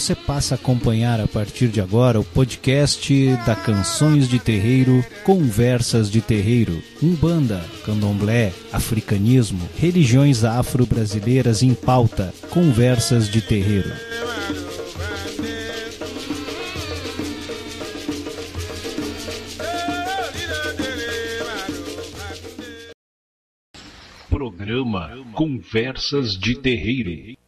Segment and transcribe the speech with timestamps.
[0.00, 6.10] Você passa a acompanhar a partir de agora o podcast da Canções de Terreiro, Conversas
[6.10, 13.90] de Terreiro, Umbanda, Candomblé, Africanismo, religiões afro-brasileiras em pauta, Conversas de Terreiro.
[24.30, 27.39] Programa Conversas de Terreiro.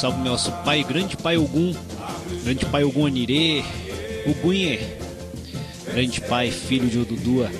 [0.00, 1.74] Salve nosso pai, grande pai Ogum,
[2.42, 3.62] grande pai Ogum Anirê,
[4.26, 4.78] Ogunhê,
[5.92, 7.50] grande pai, filho de Odudua.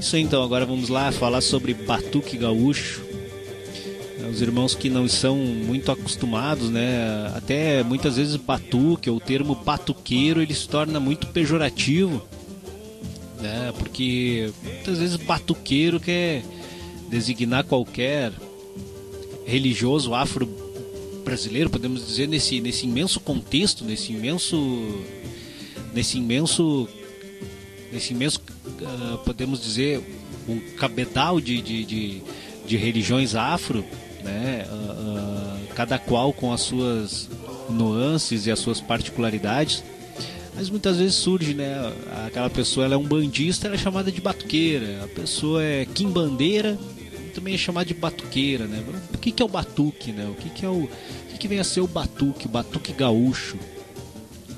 [0.00, 3.02] Isso aí, então, agora vamos lá falar sobre Batuque Gaúcho.
[4.32, 7.30] Os irmãos que não são muito acostumados, né?
[7.36, 12.22] Até muitas vezes batuque, ou o termo batuqueiro, ele se torna muito pejorativo,
[13.42, 13.70] né?
[13.78, 16.42] Porque muitas vezes batuqueiro quer
[17.10, 18.32] designar qualquer
[19.44, 20.46] religioso afro
[21.24, 24.56] brasileiro, podemos dizer, nesse, nesse imenso contexto, nesse imenso.
[25.92, 26.88] nesse imenso.
[27.92, 30.00] nesse imenso, uh, podemos dizer,
[30.48, 32.22] um cabedal de, de, de,
[32.66, 33.84] de religiões afro,
[34.22, 34.66] né?
[34.68, 37.28] Uh, uh, cada qual com as suas
[37.68, 39.82] nuances e as suas particularidades.
[40.54, 41.92] Mas muitas vezes surge, né?
[42.26, 45.02] Aquela pessoa ela é um bandista, ela é chamada de batuqueira.
[45.02, 46.78] A pessoa é quimbandeira,
[47.34, 48.82] também é chamada de batuqueira, né?
[49.12, 50.26] O que, que é o batuque, né?
[50.26, 50.88] O que, que é o,
[51.30, 53.58] que, que vem a ser o batuque, o batuque gaúcho?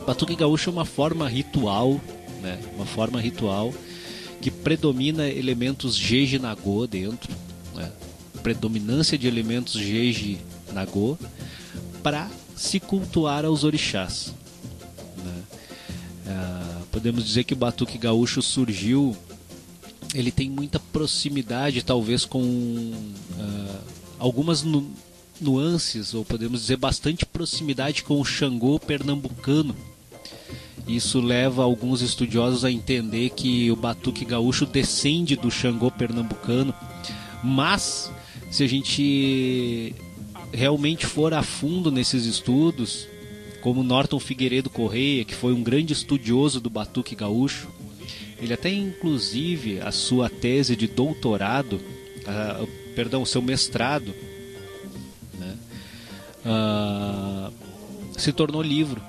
[0.00, 2.00] O batuque gaúcho é uma forma ritual,
[2.42, 2.60] né?
[2.76, 3.72] Uma forma ritual
[4.40, 7.34] que predomina elementos jeje nagô dentro,
[7.74, 7.90] né?
[8.42, 10.38] predominância de elementos jeje
[10.72, 11.18] nagô
[12.02, 14.32] para se cultuar aos orixás.
[15.16, 15.42] Né?
[16.28, 19.16] Ah, podemos dizer que o batuque gaúcho surgiu,
[20.16, 23.78] ele tem muita proximidade talvez com uh,
[24.18, 24.64] algumas
[25.38, 29.76] nuances, ou podemos dizer bastante proximidade com o Xangô pernambucano.
[30.88, 36.72] Isso leva alguns estudiosos a entender que o batuque gaúcho descende do Xangô pernambucano,
[37.44, 38.10] mas
[38.50, 39.94] se a gente
[40.52, 43.06] realmente for a fundo nesses estudos,
[43.60, 47.68] como Norton Figueiredo Correia, que foi um grande estudioso do batuque gaúcho,
[48.40, 54.14] ele até inclusive a sua tese de doutorado, uh, perdão, o seu mestrado,
[56.46, 57.52] uh,
[58.16, 59.02] se tornou livro.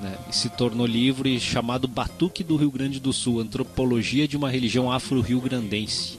[0.00, 0.16] Né?
[0.30, 4.90] Se tornou livro e chamado Batuque do Rio Grande do Sul, Antropologia de uma Religião
[4.90, 6.18] Afro-Rio-Grandense,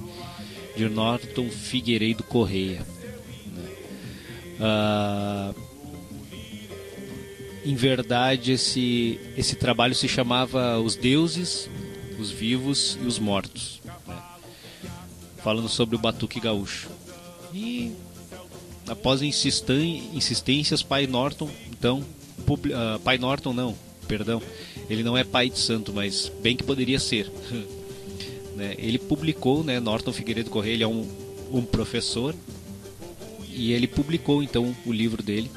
[0.76, 2.86] de Norton Figueiredo Correia.
[3.46, 3.70] Né?
[4.60, 5.72] Uh,
[7.64, 11.70] em verdade, esse, esse trabalho se chamava Os Deuses,
[12.22, 13.82] os vivos e os mortos.
[14.08, 14.18] Né?
[15.44, 16.90] Falando sobre o Batuque Gaúcho.
[17.54, 17.92] E
[18.88, 22.04] após insistências, Pai Norton, então,
[22.48, 23.76] uh, Pai Norton não,
[24.08, 24.42] perdão,
[24.90, 27.30] ele não é pai de santo, mas bem que poderia ser.
[28.56, 28.76] né?
[28.78, 31.08] Ele publicou, né, Norton Figueiredo Correia, ele é um,
[31.52, 32.36] um professor,
[33.50, 35.52] e ele publicou então o livro dele,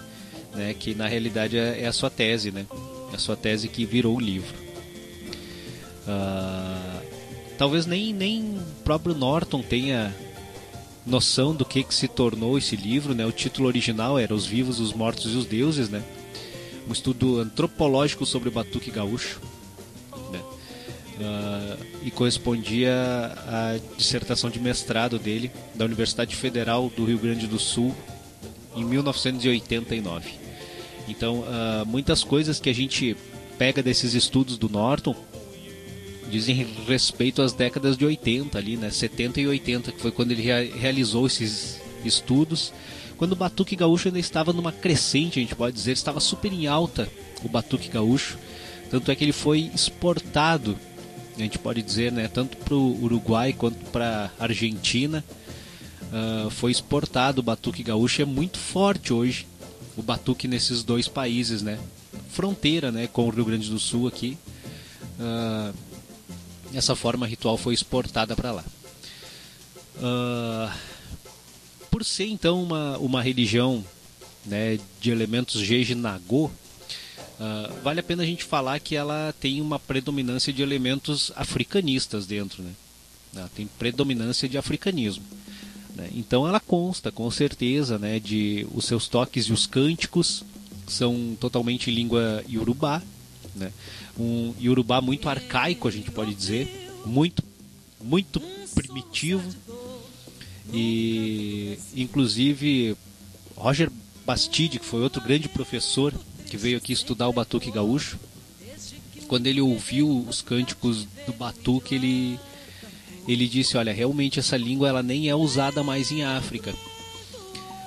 [0.54, 2.66] né, que na realidade é, é a sua tese, né,
[3.12, 4.63] é a sua tese que virou o livro.
[6.06, 7.02] Uh,
[7.56, 10.14] talvez nem, nem próprio Norton tenha
[11.06, 13.26] noção do que, que se tornou esse livro, né?
[13.26, 16.02] O título original era Os Vivos, os Mortos e os Deuses, né?
[16.88, 19.40] Um estudo antropológico sobre o batuque gaúcho,
[20.30, 20.40] né?
[21.18, 22.92] Uh, e correspondia
[23.46, 27.94] à dissertação de mestrado dele da Universidade Federal do Rio Grande do Sul
[28.74, 30.32] em 1989.
[31.06, 33.16] Então, uh, muitas coisas que a gente
[33.58, 35.14] pega desses estudos do Norton
[36.34, 38.90] dizem respeito às décadas de 80 ali, né?
[38.90, 42.72] 70 e 80, que foi quando ele realizou esses estudos.
[43.16, 46.66] Quando o batuque gaúcho ainda estava numa crescente, a gente pode dizer, estava super em
[46.66, 47.08] alta
[47.44, 48.36] o batuque gaúcho.
[48.90, 50.76] Tanto é que ele foi exportado,
[51.36, 55.24] a gente pode dizer, né, tanto para o Uruguai quanto para a Argentina.
[56.02, 59.46] Uh, foi exportado o batuque gaúcho, é muito forte hoje
[59.96, 61.78] o batuque nesses dois países, né?
[62.30, 64.36] Fronteira, né, com o Rio Grande do Sul aqui.
[65.18, 65.93] Uh,
[66.76, 68.64] essa forma ritual foi exportada para lá.
[69.96, 70.72] Uh,
[71.90, 73.84] por ser então uma, uma religião
[74.44, 79.60] né, de elementos Jeje Nagô, uh, vale a pena a gente falar que ela tem
[79.60, 82.62] uma predominância de elementos africanistas dentro.
[82.62, 82.72] Né?
[83.36, 85.24] Ela tem predominância de africanismo.
[85.94, 86.10] Né?
[86.14, 90.44] Então ela consta com certeza né, de os seus toques e os cânticos
[90.86, 93.02] são totalmente em língua iorubá.
[93.54, 93.72] Né?
[94.18, 97.42] Um Yorubá muito arcaico, a gente pode dizer, muito,
[98.02, 98.40] muito
[98.74, 99.48] primitivo.
[100.72, 102.96] E inclusive
[103.56, 103.90] Roger
[104.24, 106.12] Bastide, que foi outro grande professor
[106.48, 108.18] que veio aqui estudar o batuque gaúcho,
[109.28, 112.38] quando ele ouviu os cânticos do batuque, ele
[113.26, 116.74] ele disse, olha, realmente essa língua ela nem é usada mais em África.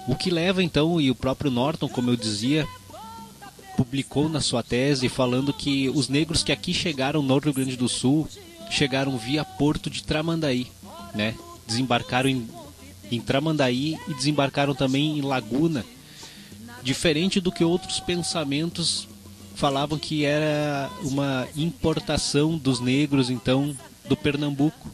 [0.07, 2.67] O que leva então, e o próprio Norton, como eu dizia,
[3.77, 7.87] publicou na sua tese falando que os negros que aqui chegaram no Rio Grande do
[7.87, 8.27] Sul
[8.71, 10.67] chegaram via Porto de Tramandaí,
[11.13, 11.35] né?
[11.67, 12.49] Desembarcaram em,
[13.11, 15.85] em Tramandaí e desembarcaram também em Laguna.
[16.81, 19.07] Diferente do que outros pensamentos
[19.55, 23.75] falavam que era uma importação dos negros então
[24.09, 24.89] do Pernambuco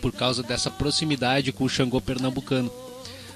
[0.00, 2.70] por causa dessa proximidade com o Xangô pernambucano.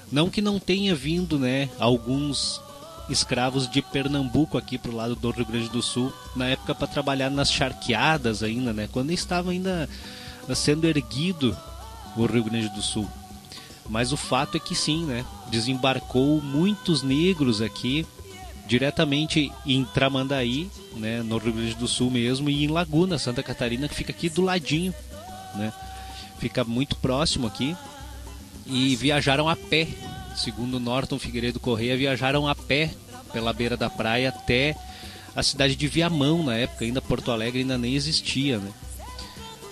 [0.09, 2.61] Não que não tenha vindo, né, alguns
[3.09, 7.29] escravos de Pernambuco aqui pro lado do Rio Grande do Sul, na época para trabalhar
[7.29, 8.87] nas charqueadas ainda, né?
[8.91, 9.89] Quando estava ainda
[10.55, 11.57] sendo erguido
[12.15, 13.07] o Rio Grande do Sul.
[13.89, 15.25] Mas o fato é que sim, né?
[15.49, 18.05] Desembarcou muitos negros aqui
[18.67, 23.89] diretamente em Tramandaí, né, no Rio Grande do Sul mesmo, e em Laguna, Santa Catarina,
[23.89, 24.93] que fica aqui do ladinho,
[25.55, 25.73] né?
[26.39, 27.75] Fica muito próximo aqui.
[28.65, 29.87] E viajaram a pé
[30.41, 32.91] segundo Norton Figueiredo Correia, viajaram a pé
[33.31, 34.75] pela beira da praia até
[35.35, 38.71] a cidade de Viamão na época, ainda Porto Alegre ainda nem existia, né?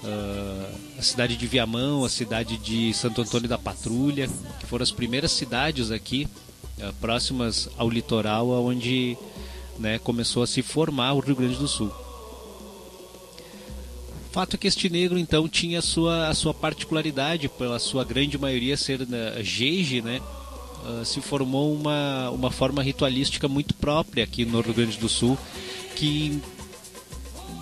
[0.02, 4.92] Uh, a cidade de Viamão, a cidade de Santo Antônio da Patrulha, que foram as
[4.92, 6.28] primeiras cidades aqui
[6.78, 9.18] uh, próximas ao litoral, onde
[9.78, 11.92] né, começou a se formar o Rio Grande do Sul.
[14.32, 18.38] Fato é que este negro então tinha a sua, a sua particularidade, pela sua grande
[18.38, 19.08] maioria ser uh,
[19.44, 20.22] jeje, né?
[20.86, 25.38] Uh, se formou uma, uma forma ritualística muito própria aqui no Rio Grande do Sul,
[25.96, 26.42] que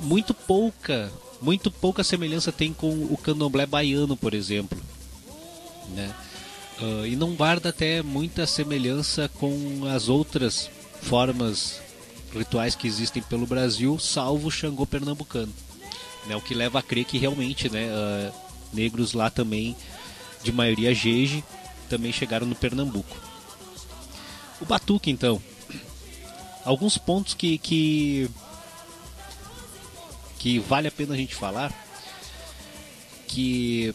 [0.04, 4.78] muito pouca, muito pouca semelhança tem com o candomblé baiano, por exemplo.
[5.96, 6.14] Né?
[6.80, 10.70] Uh, e não guarda até muita semelhança com as outras
[11.02, 11.82] formas
[12.32, 15.52] rituais que existem pelo Brasil, salvo o Xangô pernambucano.
[16.28, 16.36] Né?
[16.36, 18.34] O que leva a crer que realmente né, uh,
[18.74, 19.76] negros lá também,
[20.44, 21.44] de maioria jeje,
[21.88, 23.18] também chegaram no Pernambuco.
[24.60, 25.42] O batuque, então.
[26.64, 28.30] Alguns pontos que, que,
[30.38, 31.72] que vale a pena a gente falar.
[33.28, 33.94] Que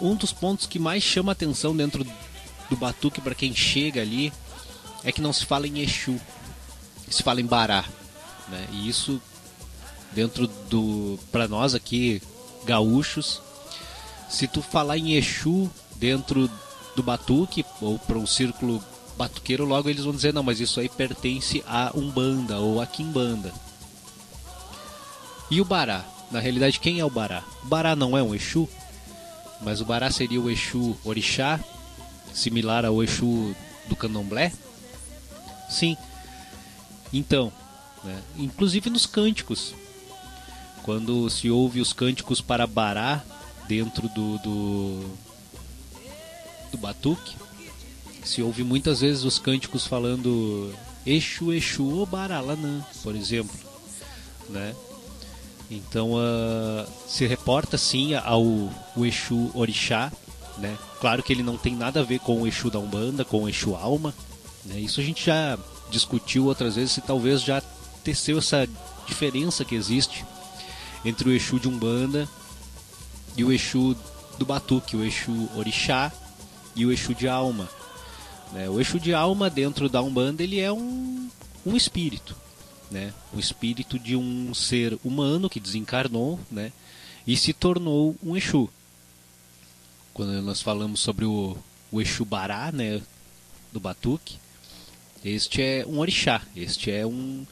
[0.00, 2.06] um dos pontos que mais chama atenção dentro
[2.68, 4.32] do batuque para quem chega ali
[5.04, 6.20] é que não se fala em Exu,
[7.08, 7.84] se fala em Bará.
[8.48, 8.66] Né?
[8.72, 9.20] E isso,
[10.12, 11.18] dentro do.
[11.30, 12.22] para nós aqui,
[12.64, 13.40] gaúchos,
[14.28, 16.50] se tu falar em Exu, dentro
[16.94, 18.82] do batuque ou para um círculo
[19.16, 23.52] batuqueiro, logo eles vão dizer: não, mas isso aí pertence a Umbanda ou a Kimbanda.
[25.50, 26.04] E o Bará?
[26.30, 27.42] Na realidade, quem é o Bará?
[27.64, 28.68] O Bará não é um Exu,
[29.62, 31.58] mas o Bará seria o Exu Orixá,
[32.32, 33.54] similar ao Exu
[33.88, 34.52] do Candomblé?
[35.70, 35.96] Sim.
[37.12, 37.50] Então,
[38.04, 38.20] né?
[38.36, 39.74] inclusive nos cânticos,
[40.82, 43.22] quando se ouve os cânticos para Bará
[43.66, 45.10] dentro do, do,
[46.70, 47.36] do batuque,
[48.24, 50.72] se ouve muitas vezes os cânticos falando
[51.06, 53.56] Exu, Exu, Obaralanã, por exemplo,
[54.48, 54.74] né?
[55.70, 60.12] Então uh, se reporta sim ao o Exu Orixá,
[60.58, 60.76] né?
[61.00, 63.48] Claro que ele não tem nada a ver com o Exu da Umbanda, com o
[63.48, 64.14] Exu Alma,
[64.64, 64.78] né?
[64.78, 65.58] Isso a gente já
[65.90, 67.62] discutiu outras vezes e talvez já
[68.04, 68.68] teceu essa
[69.06, 70.24] diferença que existe
[71.04, 72.28] entre o Exu de Umbanda
[73.36, 73.96] e o Exu
[74.38, 76.12] do Batuque, o Exu Orixá
[76.78, 77.68] e o Exu de Alma.
[78.52, 78.70] Né?
[78.70, 81.28] O Exu de Alma dentro da Umbanda ele é um,
[81.66, 82.36] um espírito,
[82.88, 83.12] né?
[83.34, 86.72] um espírito de um ser humano que desencarnou né?
[87.26, 88.70] e se tornou um Exu.
[90.14, 91.58] Quando nós falamos sobre o,
[91.90, 93.02] o Exu Bará, né?
[93.72, 94.38] do Batuque,
[95.24, 97.44] este é um orixá, este é um,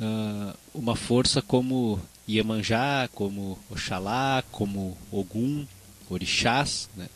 [0.00, 5.66] uh, uma força como Iemanjá, como Oxalá, como Ogum,
[6.08, 7.08] orixás, né?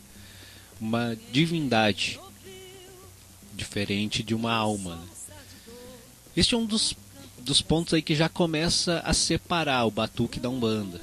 [0.81, 2.21] Uma divindade
[3.55, 4.97] diferente de uma alma.
[4.97, 5.07] Né?
[6.37, 6.95] Este é um dos,
[7.41, 11.01] dos pontos aí que já começa a separar o batuque da umbanda,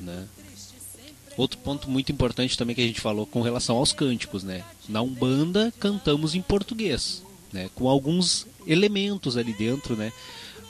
[0.00, 0.26] né?
[1.36, 4.64] Outro ponto muito importante também que a gente falou com relação aos cânticos, né?
[4.88, 7.70] Na umbanda cantamos em português, né?
[7.76, 10.12] Com alguns elementos ali dentro, né?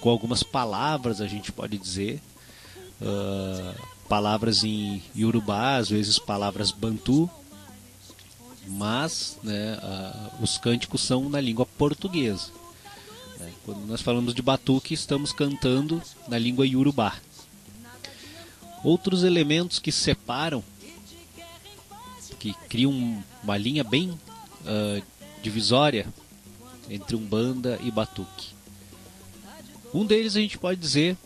[0.00, 2.20] Com algumas palavras a gente pode dizer,
[3.00, 3.74] uh,
[4.08, 7.30] palavras em Yorubá, às vezes palavras Bantu,
[8.68, 12.50] mas né, uh, os cânticos são na língua portuguesa.
[13.38, 13.52] Né?
[13.64, 17.16] Quando nós falamos de batuque, estamos cantando na língua Yorubá.
[18.84, 20.62] Outros elementos que separam,
[22.38, 25.02] que criam uma linha bem uh,
[25.42, 26.06] divisória
[26.90, 28.50] entre umbanda e batuque.
[29.92, 31.16] Um deles a gente pode dizer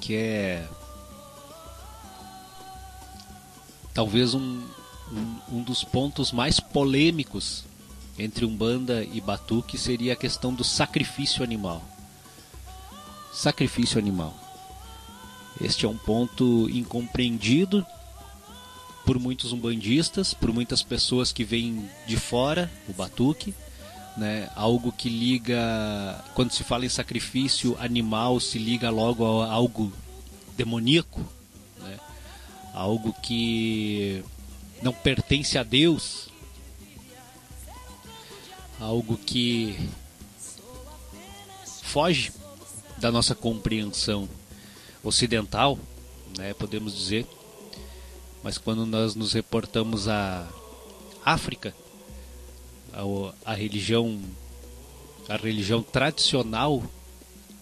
[0.00, 0.68] que é
[3.94, 4.60] talvez um,
[5.12, 7.64] um, um dos pontos mais polêmicos
[8.18, 11.82] entre Umbanda e Batuque seria a questão do sacrifício animal.
[13.32, 14.34] Sacrifício animal.
[15.60, 17.84] Este é um ponto incompreendido
[19.04, 23.54] por muitos umbandistas, por muitas pessoas que vêm de fora, o batuque,
[24.16, 24.48] né?
[24.56, 29.92] Algo que liga, quando se fala em sacrifício animal, se liga logo a algo
[30.56, 31.24] demoníaco,
[32.74, 34.24] algo que
[34.82, 36.28] não pertence a Deus,
[38.78, 39.78] algo que
[41.82, 42.32] foge
[42.98, 44.28] da nossa compreensão
[45.02, 45.78] ocidental,
[46.36, 47.26] né, podemos dizer.
[48.42, 50.46] Mas quando nós nos reportamos à
[51.24, 51.74] África,
[52.92, 54.20] a, a religião
[55.28, 56.82] a religião tradicional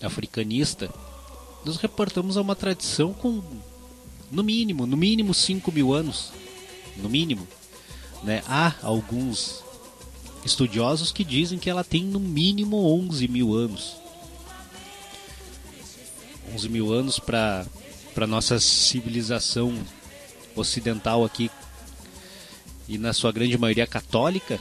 [0.02, 0.92] africanista,
[1.64, 3.40] nos reportamos a uma tradição com
[4.30, 6.32] no mínimo, no mínimo 5 mil anos,
[6.96, 7.46] no mínimo.
[8.22, 8.42] Né?
[8.46, 9.62] Há alguns
[10.44, 13.96] estudiosos que dizem que ela tem no mínimo 11 mil anos.
[16.54, 17.66] 11 mil anos para
[18.16, 19.74] a nossa civilização
[20.54, 21.50] ocidental aqui
[22.88, 24.60] e na sua grande maioria católica,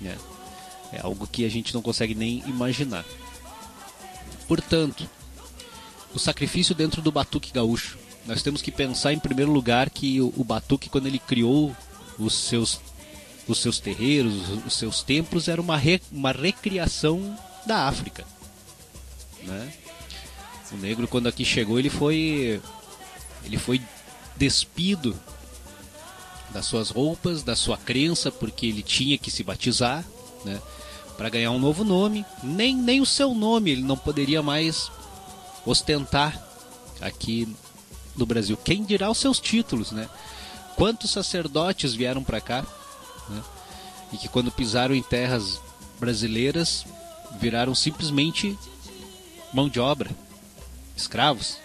[0.00, 0.16] né?
[0.92, 3.04] é algo que a gente não consegue nem imaginar.
[4.46, 5.08] Portanto,
[6.14, 10.32] o sacrifício dentro do batuque gaúcho nós temos que pensar em primeiro lugar que o,
[10.36, 11.74] o Batuque, quando ele criou
[12.18, 12.80] os seus,
[13.48, 14.34] os seus terreiros,
[14.66, 17.36] os seus templos, era uma, re, uma recriação
[17.66, 18.24] da África.
[19.42, 19.72] Né?
[20.70, 22.60] O negro, quando aqui chegou, ele foi,
[23.44, 23.80] ele foi
[24.36, 25.18] despido
[26.50, 30.04] das suas roupas, da sua crença, porque ele tinha que se batizar,
[30.44, 30.60] né?
[31.16, 34.90] Para ganhar um novo nome, nem, nem o seu nome ele não poderia mais
[35.64, 36.42] ostentar
[37.00, 37.48] aqui
[38.16, 38.56] do Brasil.
[38.56, 40.08] Quem dirá os seus títulos, né?
[40.76, 42.64] Quantos sacerdotes vieram para cá,
[43.28, 43.42] né?
[44.12, 45.60] E que quando pisaram em terras
[45.98, 46.84] brasileiras
[47.38, 48.58] viraram simplesmente
[49.52, 50.10] mão de obra,
[50.96, 51.58] escravos.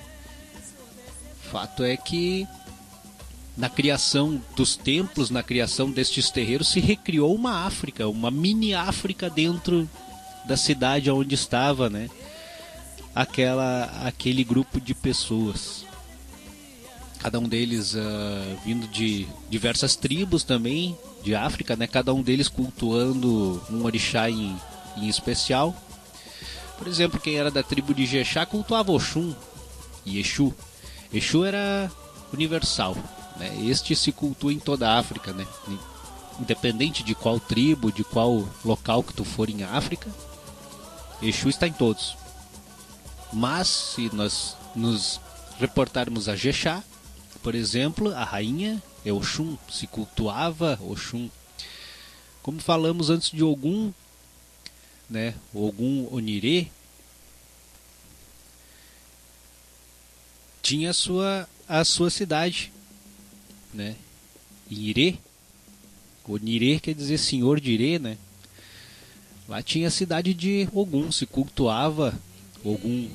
[1.51, 2.48] Fato é que
[3.56, 9.30] na criação dos templos, na criação destes terreiros, se recriou uma África, uma mini África
[9.30, 9.89] dentro
[10.46, 12.10] da cidade onde estava, né?
[13.16, 15.86] Aquela, aquele grupo de pessoas
[17.17, 18.00] cada um deles uh,
[18.63, 21.88] vindo de diversas tribos também de África, né?
[21.88, 24.55] Cada um deles cultuando um orixá em,
[24.97, 25.75] em especial.
[26.77, 29.33] Por exemplo, quem era da tribo de Jexá cultuava Oxum
[30.05, 30.53] e Exu.
[31.12, 31.91] Exu era
[32.31, 32.95] universal,
[33.38, 33.55] né?
[33.63, 35.45] Este se cultua em toda a África, né?
[36.39, 40.09] Independente de qual tribo, de qual local que tu for em África,
[41.21, 42.15] Exu está em todos.
[43.33, 45.19] Mas se nós nos
[45.59, 46.83] reportarmos a Jexá,
[47.48, 51.30] por exemplo, a rainha é Oxum, se cultuava Oxum.
[52.44, 53.94] Como falamos antes de Ogum,
[55.10, 55.34] né?
[55.54, 56.68] Ogum Onirê
[60.62, 62.70] tinha a sua a sua cidade,
[63.74, 63.96] né?
[64.70, 65.16] Irê,
[66.27, 68.18] Onirê quer dizer senhor de Irê, né?
[69.48, 72.13] Lá tinha a cidade de Ogum, se cultuava
[72.62, 73.10] Ogum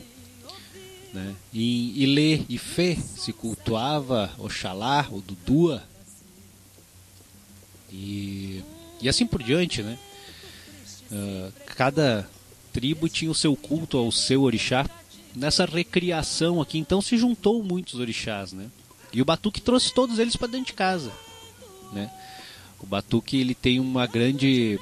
[1.13, 1.35] né?
[1.53, 5.83] Em Ilê e Fê se cultuava Oxalá, o Dudua.
[7.91, 8.63] E,
[9.01, 9.99] e assim por diante, né?
[11.11, 12.29] Uh, cada
[12.73, 14.89] tribo tinha o seu culto ao seu orixá.
[15.35, 18.71] Nessa recriação aqui, então, se juntou muitos orixás, né?
[19.13, 21.13] E o Batuque trouxe todos eles para dentro de casa,
[21.93, 22.11] né?
[22.81, 24.79] O Batuque ele tem uma grande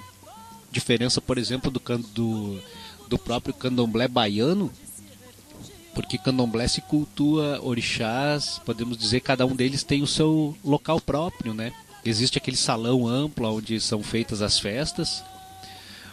[0.71, 1.81] diferença, por exemplo, do,
[2.15, 2.61] do,
[3.09, 4.73] do próprio candomblé baiano,
[5.95, 11.53] porque candomblé se cultua orixás, podemos dizer cada um deles tem o seu local próprio,
[11.53, 11.73] né?
[12.05, 15.23] Existe aquele salão amplo onde são feitas as festas,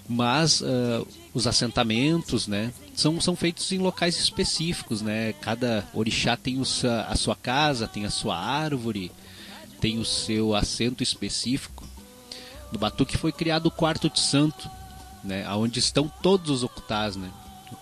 [0.08, 5.34] mas uh, os assentamentos, né, são, são feitos em locais específicos, né?
[5.34, 6.64] Cada orixá tem o
[7.08, 9.12] a sua casa, tem a sua árvore,
[9.80, 11.86] tem o seu assento específico.
[12.72, 14.70] No Batuque foi criado o quarto de santo,
[15.24, 17.32] né, onde estão todos os ocultás, né?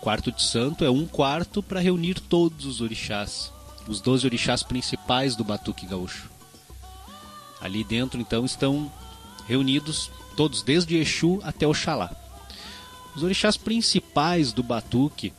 [0.06, 3.52] Quarto de santo é um quarto para reunir todos os orixás,
[3.88, 6.30] os doze orixás principais do Batuque Gaúcho.
[7.60, 8.92] Ali dentro, então, estão
[9.48, 12.16] reunidos todos, desde Exu até Oxalá.
[13.16, 15.34] Os orixás principais do Batuque,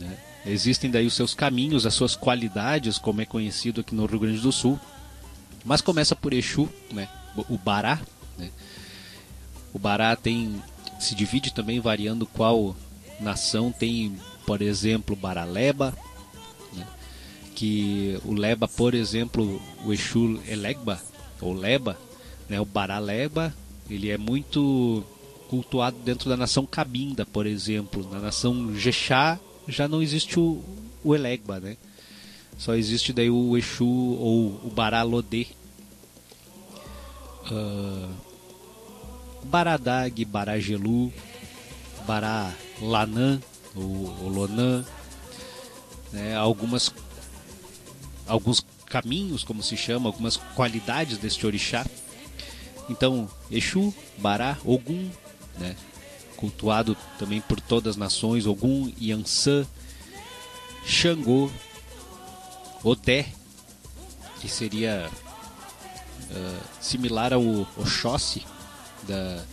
[0.00, 4.18] né, existem daí os seus caminhos, as suas qualidades, como é conhecido aqui no Rio
[4.18, 4.80] Grande do Sul.
[5.64, 7.08] Mas começa por Exu, né,
[7.48, 8.00] o Bará.
[8.36, 8.50] Né.
[9.72, 10.60] O Bará tem
[10.98, 12.74] se divide também variando qual
[13.20, 15.96] nação tem, por exemplo, Baraleba,
[16.72, 16.86] né?
[17.54, 21.00] que o Leba, por exemplo, o Exu Elegba,
[21.40, 21.98] ou Leba,
[22.48, 22.60] né?
[22.60, 23.54] o Baraleba,
[23.88, 25.04] ele é muito
[25.48, 28.08] cultuado dentro da nação Cabinda, por exemplo.
[28.10, 30.62] Na nação Jexá já não existe o,
[31.02, 31.76] o Elegba, né?
[32.58, 35.46] Só existe daí o Exu ou o Baralodê.
[37.50, 38.08] Uh,
[39.44, 41.12] Baradag, Baragelu,
[42.06, 43.40] Bará Lanã,
[43.74, 44.84] ou, Lonan,
[46.12, 46.92] né, algumas,
[48.26, 51.84] alguns caminhos, como se chama, algumas qualidades deste orixá.
[52.88, 55.10] Então, Exu, Bará, Ogum,
[55.58, 55.76] né,
[56.36, 59.66] cultuado também por todas as nações, Ogum, Yansan,
[60.86, 61.50] Xangô,
[62.82, 63.26] Odé,
[64.40, 65.10] que seria
[66.30, 67.42] uh, similar ao
[67.76, 68.46] Oxóssi
[69.06, 69.44] da,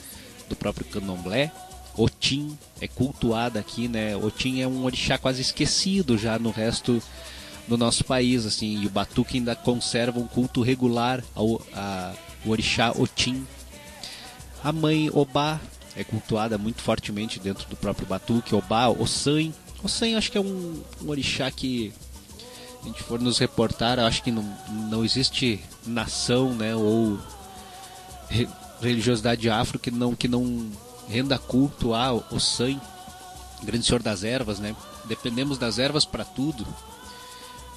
[0.48, 1.52] do próprio candomblé,
[1.98, 4.16] Otim é cultuada aqui, né?
[4.16, 7.02] Otim é um orixá quase esquecido já no resto
[7.68, 12.14] do nosso país, assim, e o Batuque ainda conserva um culto regular ao a,
[12.46, 13.46] o orixá Otim.
[14.64, 15.60] A mãe Obá
[15.96, 19.52] é cultuada muito fortemente dentro do próprio Batuque, Obá, Ossan.
[19.84, 21.94] Ossan acho que é um, um orixá que
[22.82, 24.44] a gente for nos reportar, acho que não,
[24.90, 27.18] não existe nação, né, ou
[28.82, 30.70] religiosidade afro que não que não
[31.08, 32.80] renda culto ao Ossan,
[33.64, 34.76] grande senhor das ervas, né?
[35.06, 36.66] Dependemos das ervas para tudo.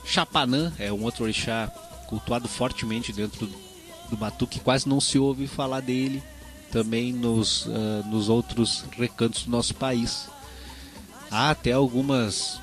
[0.05, 1.69] Chapanã é um outro orixá
[2.07, 3.49] cultuado fortemente dentro
[4.09, 6.23] do Batuque, quase não se ouve falar dele
[6.71, 10.29] também nos, uh, nos outros recantos do nosso país.
[11.31, 12.59] Há até algumas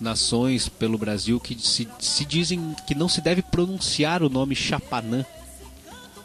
[0.00, 5.24] nações pelo Brasil que se, se dizem que não se deve pronunciar o nome Chapanã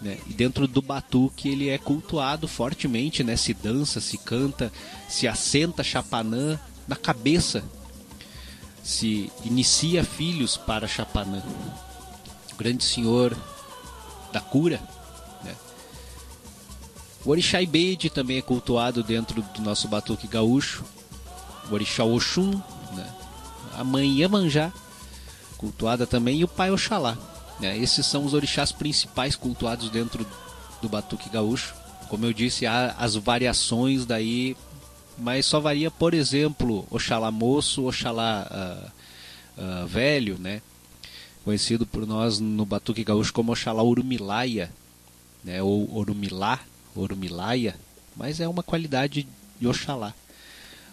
[0.02, 0.18] né?
[0.28, 3.36] E dentro do batuque ele é cultuado fortemente, né?
[3.36, 4.72] Se dança, se canta,
[5.08, 7.64] se assenta Chapanã na cabeça,
[8.84, 11.44] se inicia filhos para Chapanã.
[12.54, 13.36] O grande senhor
[14.32, 14.82] da cura,
[15.44, 15.56] né?
[17.26, 20.84] O Orixá Ibede também é cultuado dentro do nosso batuque gaúcho.
[21.70, 22.52] O Orixá Oxum,
[22.94, 23.16] né?
[23.78, 24.72] a mãe Iemanjá,
[25.58, 27.18] cultuada também, e o pai Oxalá.
[27.60, 27.78] Né?
[27.78, 30.26] Esses são os orixás principais cultuados dentro
[30.82, 31.76] do Batuque Gaúcho.
[32.08, 34.56] Como eu disse, há as variações daí,
[35.18, 38.48] mas só varia, por exemplo, Oxalá Moço, Oxalá
[39.58, 40.62] uh, uh, Velho, né?
[41.44, 44.72] conhecido por nós no Batuque Gaúcho como Oxalá Urumilaia,
[45.44, 45.62] né?
[45.62, 46.60] ou Orumilá,
[46.96, 47.76] Orumilaia,
[48.16, 49.28] mas é uma qualidade
[49.60, 50.14] de Oxalá.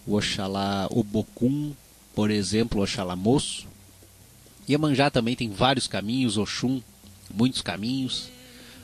[0.06, 1.72] O Oxalá Obocum,
[2.14, 3.66] por exemplo, Oxalá Moço,
[4.68, 6.80] Iemanjá também tem vários caminhos, Oxum,
[7.32, 8.28] muitos caminhos,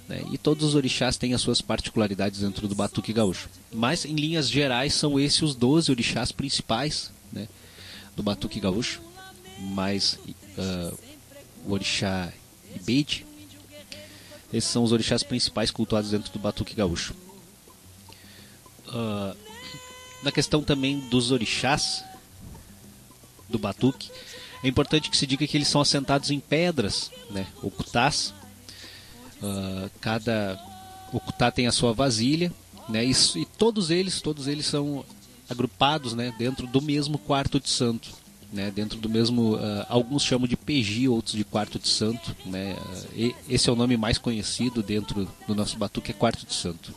[0.08, 0.22] né?
[0.30, 3.48] e todos os orixás têm as suas particularidades dentro do Batuque Gaúcho.
[3.72, 7.48] Mas, em linhas gerais, são esses os 12 orixás principais né?
[8.16, 9.00] do Batuque Gaúcho,
[9.58, 10.18] mais
[10.58, 10.98] uh,
[11.66, 12.32] o orixá
[12.76, 13.26] Ibede.
[14.52, 17.14] Esses são os orixás principais cultuados dentro do Batuque Gaúcho.
[18.88, 19.36] Uh,
[20.22, 22.04] na questão também dos orixás
[23.48, 24.10] do Batuque,
[24.62, 28.32] é importante que se diga que eles são assentados em pedras, né, ocutás.
[29.42, 30.58] Uh, cada
[31.12, 32.52] ocutá tem a sua vasilha,
[32.88, 35.04] né, e, e, todos eles, todos eles são
[35.50, 38.10] agrupados, né, dentro do mesmo quarto de santo,
[38.52, 42.76] né, dentro do mesmo, uh, alguns chamam de PG, outros de quarto de santo, né,
[42.78, 46.94] uh, esse é o nome mais conhecido dentro do nosso batuque, é quarto de santo.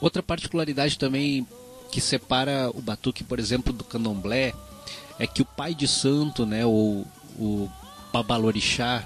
[0.00, 1.46] Outra particularidade também
[1.90, 4.52] que separa o batuque, por exemplo, do candomblé,
[5.18, 7.06] é que o pai de santo, né, ou
[7.38, 7.70] o
[8.12, 9.04] babalorixá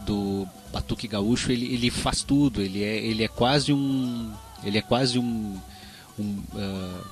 [0.00, 4.82] do batuque gaúcho, ele, ele faz tudo, ele é, ele é quase um ele é
[4.82, 5.58] quase um,
[6.18, 7.04] um uh,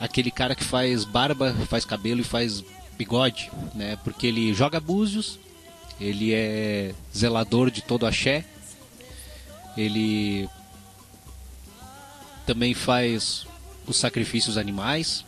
[0.00, 2.62] aquele cara que faz barba, faz cabelo e faz
[2.96, 3.96] bigode, né?
[4.02, 5.38] Porque ele joga búzios,
[6.00, 8.44] ele é zelador de todo axé,
[9.76, 10.48] ele
[12.44, 13.46] também faz
[13.86, 15.24] os sacrifícios animais,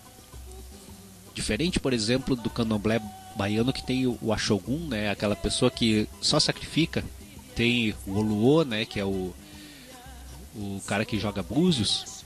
[1.35, 3.01] Diferente, por exemplo, do candomblé
[3.35, 5.11] baiano que tem o, Ashogun, né?
[5.11, 7.05] Aquela pessoa que só sacrifica.
[7.55, 8.85] Tem o Oluô, né?
[8.85, 9.35] Que é o,
[10.55, 12.25] o cara que joga búzios.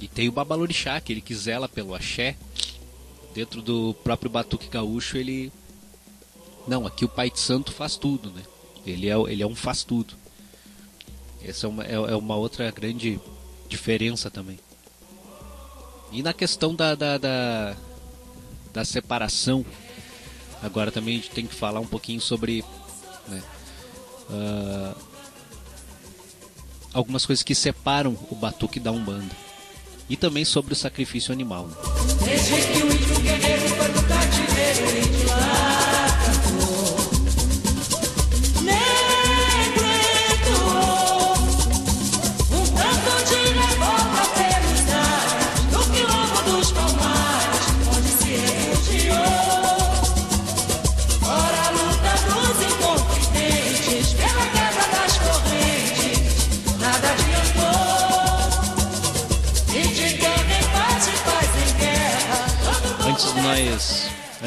[0.00, 2.36] E tem o Babalorixá, aquele que zela pelo axé.
[3.34, 5.52] Dentro do próprio Batuque Gaúcho, ele...
[6.66, 8.42] Não, aqui o Pai de Santo faz tudo, né?
[8.84, 10.14] Ele é, ele é um faz tudo.
[11.42, 13.20] Essa é uma, é, é uma outra grande
[13.68, 14.58] diferença também.
[16.12, 17.76] E na questão da, da, da,
[18.72, 19.64] da separação,
[20.62, 22.64] agora também a gente tem que falar um pouquinho sobre
[23.28, 23.42] né,
[24.30, 24.94] uh,
[26.92, 29.36] algumas coisas que separam o batuque da Umbanda.
[30.08, 31.66] E também sobre o sacrifício animal.
[31.66, 31.76] Né?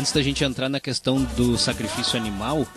[0.01, 2.67] Antes da gente entrar na questão do sacrifício animal, uh,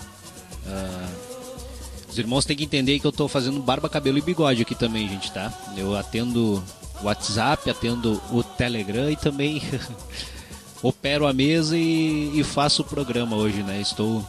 [2.07, 5.09] os irmãos têm que entender que eu estou fazendo barba, cabelo e bigode aqui também,
[5.09, 5.51] gente, tá?
[5.75, 6.63] Eu atendo
[7.01, 9.63] o WhatsApp, atendo o Telegram e também
[10.83, 13.81] opero a mesa e, e, faço o programa hoje, né?
[13.81, 14.23] Estou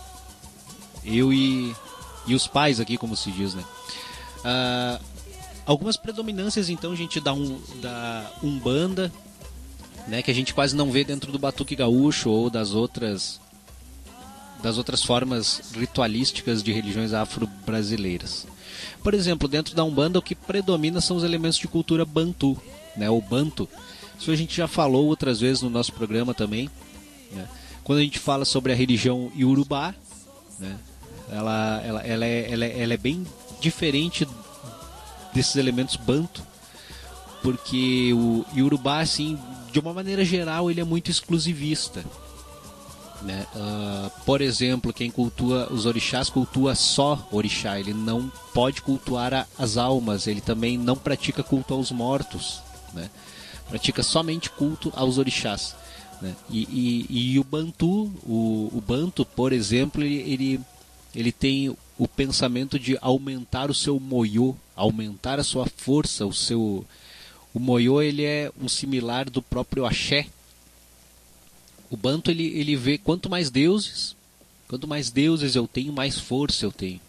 [1.04, 1.76] eu e,
[2.26, 3.64] e os pais aqui, como se diz, né?
[4.40, 5.04] Uh,
[5.66, 9.12] algumas predominâncias, então, gente, da, um, da Umbanda,
[10.08, 13.40] né, que a gente quase não vê dentro do batuque gaúcho ou das outras
[14.62, 18.48] das outras formas ritualísticas de religiões afro-brasileiras.
[19.04, 22.60] Por exemplo, dentro da Umbanda o que predomina são os elementos de cultura bantu,
[22.98, 23.70] né, o banto.
[24.20, 26.70] Isso a gente já falou outras vezes no nosso programa também.
[27.32, 27.48] Né?
[27.84, 29.94] Quando a gente fala sobre a religião Yorubá,
[30.58, 30.80] né,
[31.30, 33.26] ela, ela, ela, é, ela, é, ela é bem
[33.60, 34.28] diferente
[35.34, 36.42] desses elementos banto,
[37.44, 39.38] porque o Yorubá, assim,
[39.76, 42.06] de uma maneira geral, ele é muito exclusivista.
[43.22, 43.46] Né?
[43.54, 49.46] Uh, por exemplo, quem cultua os orixás cultua só orixá, ele não pode cultuar a,
[49.58, 52.62] as almas, ele também não pratica culto aos mortos,
[52.94, 53.10] né?
[53.68, 55.76] pratica somente culto aos orixás.
[56.22, 56.34] Né?
[56.50, 56.62] E,
[57.10, 60.62] e, e, o Bantu, o, o Banto, por exemplo, ele, ele,
[61.14, 66.86] ele tem o pensamento de aumentar o seu moyo, aumentar a sua força, o seu,
[67.56, 70.28] o moyo ele é um similar do próprio axé.
[71.90, 74.14] O banto ele, ele vê quanto mais deuses,
[74.68, 77.00] quanto mais deuses eu tenho, mais força eu tenho.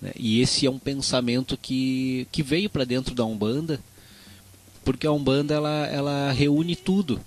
[0.00, 0.12] Né?
[0.16, 3.80] E esse é um pensamento que, que veio para dentro da Umbanda,
[4.84, 7.20] porque a Umbanda ela, ela reúne tudo.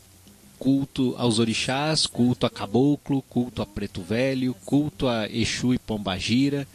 [0.57, 6.65] Culto aos orixás, culto a caboclo, culto a preto velho, culto a Exu e Pombagira,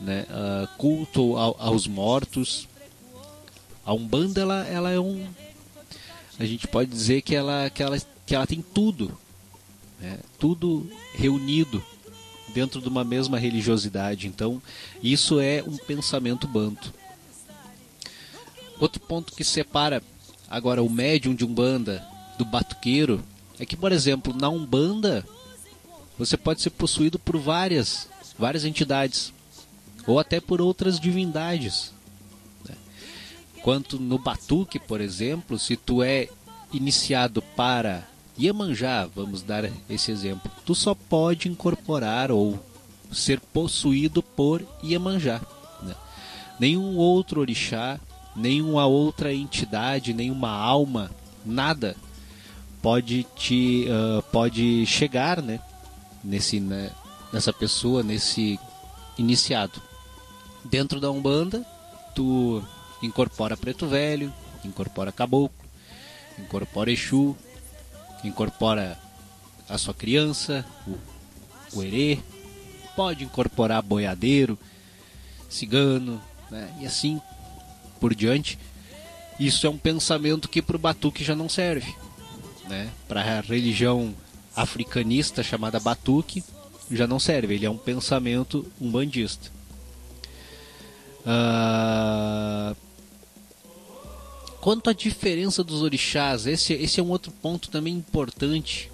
[0.00, 0.24] né?
[0.30, 2.66] Uh, culto ao, aos mortos,
[3.84, 5.26] a Umbanda ela, ela é um
[6.38, 9.16] a gente pode dizer que ela que ela, que ela tem tudo
[10.00, 10.18] né?
[10.38, 11.82] tudo reunido
[12.54, 14.62] dentro de uma mesma religiosidade então
[15.02, 16.92] isso é um pensamento banto
[18.78, 20.02] outro ponto que separa
[20.48, 22.04] agora o médium de umbanda
[22.38, 23.22] do batuqueiro
[23.58, 25.24] é que por exemplo na umbanda
[26.18, 29.32] você pode ser possuído por várias, várias entidades
[30.06, 31.92] ou até por outras divindades.
[33.62, 36.28] Quanto no batuque, por exemplo, se tu é
[36.72, 38.06] iniciado para
[38.38, 42.58] Iemanjá, vamos dar esse exemplo, tu só pode incorporar ou
[43.12, 45.40] ser possuído por Iemanjá.
[45.82, 45.94] Né?
[46.58, 48.00] Nenhum outro orixá,
[48.34, 51.10] nenhuma outra entidade, nenhuma alma,
[51.44, 51.96] nada
[52.82, 55.60] pode te uh, pode chegar, né,
[56.22, 56.90] nesse né,
[57.32, 58.58] nessa pessoa, nesse
[59.16, 59.80] iniciado.
[60.64, 61.64] Dentro da Umbanda,
[62.14, 62.62] tu
[63.02, 64.32] incorpora Preto Velho,
[64.64, 65.52] incorpora Caboclo,
[66.38, 67.36] incorpora Exu,
[68.24, 68.98] incorpora
[69.68, 70.64] a sua criança,
[71.74, 72.18] o, erê,
[72.94, 74.58] pode incorporar boiadeiro,
[75.48, 76.72] cigano, né?
[76.80, 77.20] e assim
[78.00, 78.58] por diante.
[79.40, 81.94] Isso é um pensamento que para o Batuque já não serve.
[82.68, 82.90] Né?
[83.08, 84.14] Para a religião
[84.54, 86.44] africanista chamada Batuque
[86.90, 89.50] já não serve, ele é um pensamento umbandista.
[91.24, 92.76] Uh...
[94.62, 98.92] Quanto à diferença dos orixás, esse, esse é um outro ponto também importante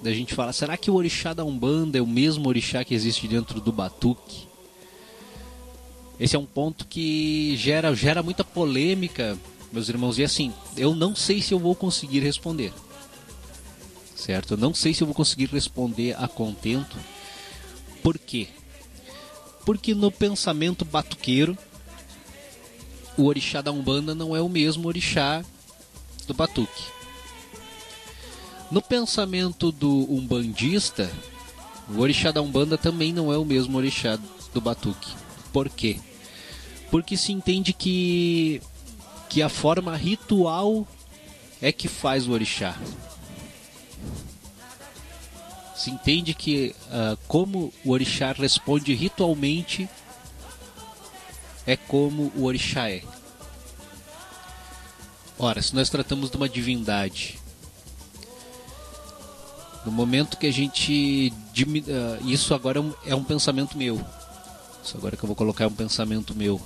[0.00, 0.52] da gente falar.
[0.52, 4.46] Será que o orixá da Umbanda é o mesmo orixá que existe dentro do Batuque?
[6.20, 9.36] Esse é um ponto que gera, gera muita polêmica,
[9.72, 10.16] meus irmãos.
[10.16, 12.72] E assim, eu não sei se eu vou conseguir responder.
[14.14, 14.54] Certo?
[14.54, 16.96] Eu não sei se eu vou conseguir responder a contento.
[18.00, 18.46] Por quê?
[19.66, 21.58] Porque no pensamento batuqueiro,
[23.20, 25.44] o orixá da Umbanda não é o mesmo orixá
[26.26, 26.84] do batuque.
[28.70, 31.10] No pensamento do umbandista,
[31.88, 34.18] o orixá da Umbanda também não é o mesmo orixá
[34.54, 35.12] do batuque.
[35.52, 36.00] Por quê?
[36.90, 38.62] Porque se entende que,
[39.28, 40.88] que a forma ritual
[41.60, 42.74] é que faz o orixá.
[45.76, 49.88] Se entende que uh, como o orixá responde ritualmente
[51.66, 53.02] é como o orixá é.
[55.38, 57.40] Ora, se nós tratamos de uma divindade
[59.84, 61.32] no momento que a gente.
[61.56, 64.00] Uh, isso agora é um, é um, pensamento meu.
[64.82, 66.60] Isso agora que eu vou colocar é um pensamento meu.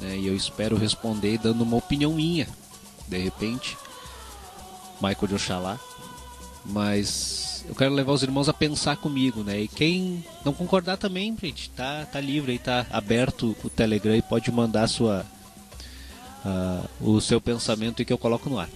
[0.00, 0.18] Né?
[0.18, 2.48] E eu espero responder dando uma opinião minha.
[3.08, 3.76] De repente.
[5.00, 5.78] Michael de Oxalá.
[6.64, 9.60] Mas eu quero levar os irmãos a pensar comigo, né?
[9.60, 14.22] E quem não concordar também, gente, tá, tá livre aí, tá aberto o Telegram e
[14.22, 15.24] pode mandar sua,
[16.44, 18.68] uh, o seu pensamento e que eu coloco no ar.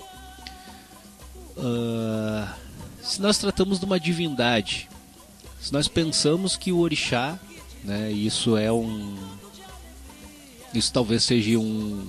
[1.57, 2.49] Uh,
[3.03, 4.89] se nós tratamos de uma divindade,
[5.61, 7.39] se nós pensamos que o orixá,
[7.85, 9.17] né, isso é um
[10.75, 12.07] isso talvez seja um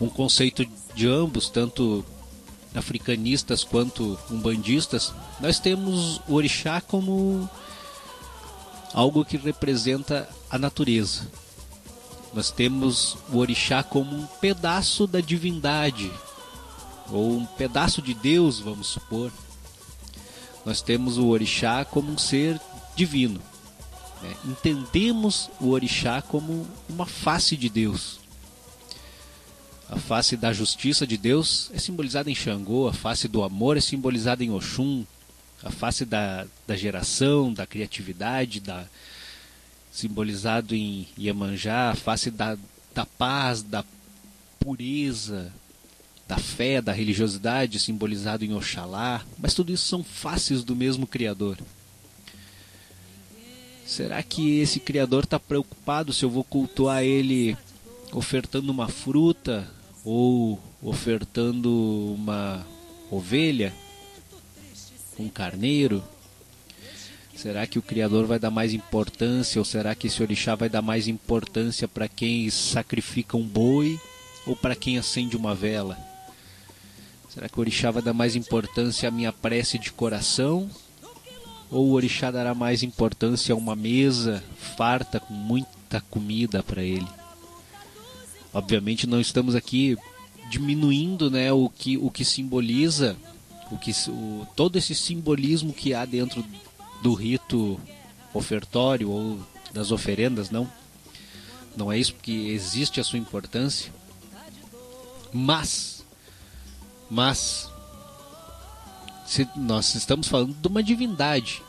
[0.00, 2.04] um conceito de ambos, tanto
[2.76, 7.48] africanistas quanto umbandistas, nós temos o orixá como
[8.92, 11.26] algo que representa a natureza.
[12.32, 16.10] Nós temos o orixá como um pedaço da divindade,
[17.10, 19.32] ou um pedaço de Deus, vamos supor.
[20.64, 22.60] Nós temos o orixá como um ser
[22.94, 23.40] divino.
[24.20, 24.34] Né?
[24.44, 28.18] Entendemos o orixá como uma face de Deus.
[29.88, 33.80] A face da justiça de Deus é simbolizada em Xangô, a face do amor é
[33.80, 35.04] simbolizada em Oxum,
[35.62, 38.84] a face da, da geração, da criatividade, da,
[39.92, 42.58] simbolizado em Iemanjá, a face da,
[42.92, 43.84] da paz, da
[44.58, 45.52] pureza,
[46.26, 51.58] da fé, da religiosidade, simbolizado em Oxalá, mas tudo isso são faces do mesmo Criador.
[53.86, 57.56] Será que esse Criador está preocupado se eu vou cultuar ele
[58.12, 59.75] ofertando uma fruta
[60.06, 62.64] ou ofertando uma
[63.10, 63.74] ovelha,
[65.18, 66.02] um carneiro?
[67.34, 70.80] Será que o Criador vai dar mais importância ou será que esse orixá vai dar
[70.80, 74.00] mais importância para quem sacrifica um boi
[74.46, 75.98] ou para quem acende uma vela?
[77.28, 80.70] Será que o orixá vai dar mais importância à minha prece de coração?
[81.68, 84.42] Ou o orixá dará mais importância a uma mesa
[84.76, 87.25] farta com muita comida para ele?
[88.52, 89.96] Obviamente não estamos aqui
[90.48, 93.16] diminuindo né, o, que, o que simboliza
[93.70, 96.44] o que, o, todo esse simbolismo que há dentro
[97.02, 97.80] do rito
[98.32, 99.40] ofertório ou
[99.72, 100.70] das oferendas, não.
[101.76, 103.92] Não é isso porque existe a sua importância.
[105.32, 105.96] Mas
[107.08, 107.70] mas
[109.24, 111.62] se nós estamos falando de uma divindade.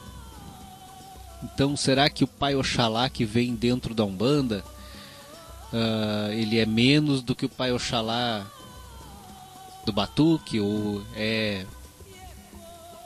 [1.44, 4.64] Então, será que o Pai Oxalá que vem dentro da Umbanda,
[5.74, 8.46] uh, ele é menos do que o Pai Oxalá
[9.86, 10.60] do Batuque?
[10.60, 11.66] Ou é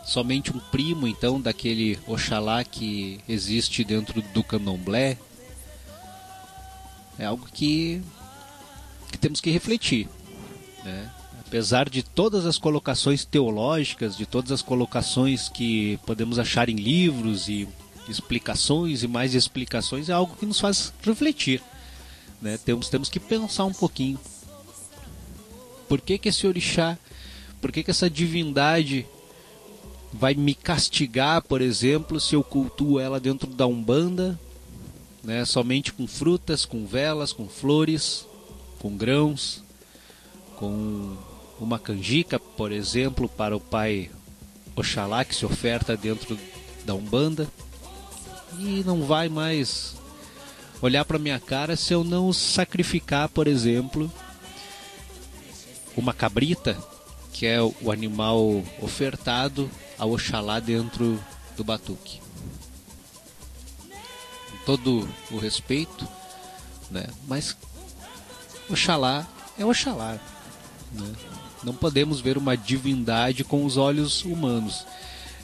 [0.05, 5.17] somente um primo então daquele Oxalá que existe dentro do candomblé?
[7.17, 8.01] É algo que,
[9.11, 10.09] que temos que refletir.
[10.83, 11.09] Né?
[11.45, 17.49] Apesar de todas as colocações teológicas, de todas as colocações que podemos achar em livros
[17.49, 17.67] e
[18.07, 21.61] explicações e mais explicações, é algo que nos faz refletir.
[22.41, 22.57] Né?
[22.57, 24.19] Temos, temos que pensar um pouquinho.
[25.87, 26.97] Por que, que esse orixá,
[27.59, 29.05] por que, que essa divindade
[30.13, 34.39] vai me castigar, por exemplo, se eu cultuo ela dentro da Umbanda,
[35.23, 38.25] né, somente com frutas, com velas, com flores,
[38.79, 39.63] com grãos,
[40.57, 41.15] com
[41.59, 44.09] uma canjica, por exemplo, para o pai
[44.75, 46.37] Oxalá que se oferta dentro
[46.85, 47.47] da Umbanda
[48.57, 49.95] e não vai mais
[50.81, 54.11] olhar para minha cara se eu não sacrificar, por exemplo,
[55.95, 56.77] uma cabrita,
[57.31, 61.23] que é o animal ofertado ao Oxalá dentro
[61.55, 62.19] do batuque.
[64.49, 66.07] Com todo o respeito,
[66.89, 67.05] né?
[67.27, 67.55] mas
[68.69, 70.19] Oxalá é Oxalá.
[70.91, 71.13] Né?
[71.63, 74.85] Não podemos ver uma divindade com os olhos humanos.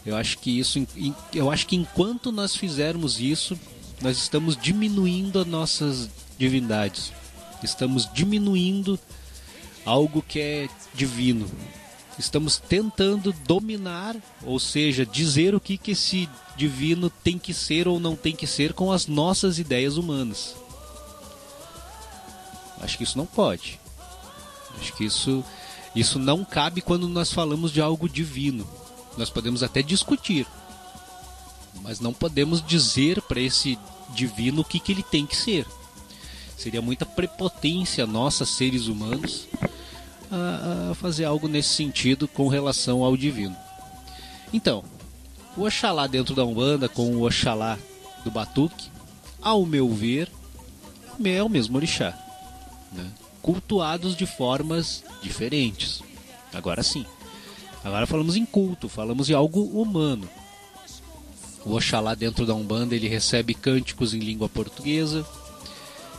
[0.06, 0.88] Eu acho que isso,
[1.34, 3.60] eu acho que enquanto nós fizermos isso,
[4.02, 7.12] nós estamos diminuindo as nossas divindades.
[7.64, 9.00] Estamos diminuindo
[9.86, 11.50] algo que é divino.
[12.20, 18.00] Estamos tentando dominar, ou seja, dizer o que, que esse divino tem que ser ou
[18.00, 20.56] não tem que ser com as nossas ideias humanas.
[22.82, 23.80] Acho que isso não pode.
[24.80, 25.44] Acho que isso,
[25.96, 28.68] isso não cabe quando nós falamos de algo divino.
[29.16, 30.46] Nós podemos até discutir,
[31.82, 33.78] mas não podemos dizer para esse
[34.10, 35.66] divino o que, que ele tem que ser.
[36.58, 39.48] Seria muita prepotência nossa, seres humanos,
[40.32, 43.56] a, a fazer algo nesse sentido com relação ao divino.
[44.52, 44.84] Então,
[45.56, 47.78] o Oxalá dentro da Umbanda com o Oxalá
[48.24, 48.90] do Batuque,
[49.42, 50.32] ao meu ver,
[51.24, 52.18] é o mesmo orixá.
[52.92, 53.10] Né?
[53.42, 56.02] Cultuados de formas diferentes.
[56.54, 57.06] Agora sim.
[57.84, 60.28] Agora falamos em culto, falamos em algo humano.
[61.68, 65.26] O Oxalá dentro da Umbanda ele recebe cânticos em língua portuguesa,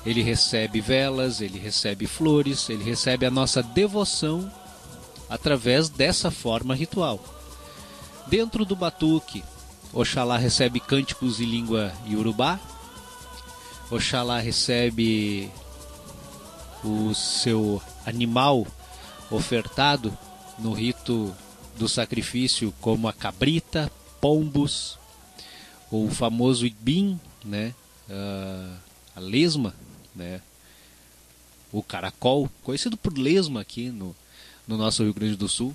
[0.04, 4.52] ele recebe velas, ele recebe flores, ele recebe a nossa devoção
[5.26, 7.18] através dessa forma ritual.
[8.26, 9.42] Dentro do batuque,
[9.90, 12.60] Oxalá recebe cânticos em língua iorubá,
[13.90, 15.50] Oxalá recebe
[16.84, 18.66] o seu animal
[19.30, 20.16] ofertado
[20.58, 21.34] no rito
[21.78, 24.98] do sacrifício, como a cabrita, pombos,
[25.90, 27.74] o famoso ibim, né?
[28.08, 28.76] Uh,
[29.16, 29.74] a lesma,
[30.14, 30.40] né?
[31.72, 34.14] O caracol, conhecido por lesma aqui no,
[34.66, 35.74] no nosso Rio Grande do Sul,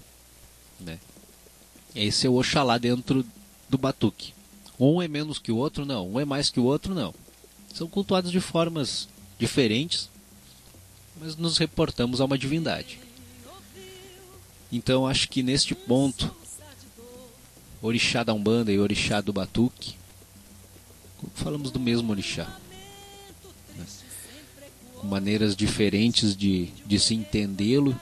[0.80, 0.99] né?
[1.95, 3.26] Esse é o Oxalá dentro
[3.69, 4.34] do batuque.
[4.80, 6.12] Um é menos que o outro, não.
[6.13, 7.13] Um é mais que o outro, não.
[7.73, 10.10] São cultuados de formas diferentes,
[11.19, 12.99] mas nos reportamos a uma divindade.
[14.71, 16.34] Então acho que neste ponto,
[17.82, 19.95] orixá da Umbanda e orixá do Batuque,
[21.36, 22.45] falamos do mesmo orixá.
[23.75, 23.86] Né?
[25.03, 27.99] Maneiras diferentes de, de se entendê-lo,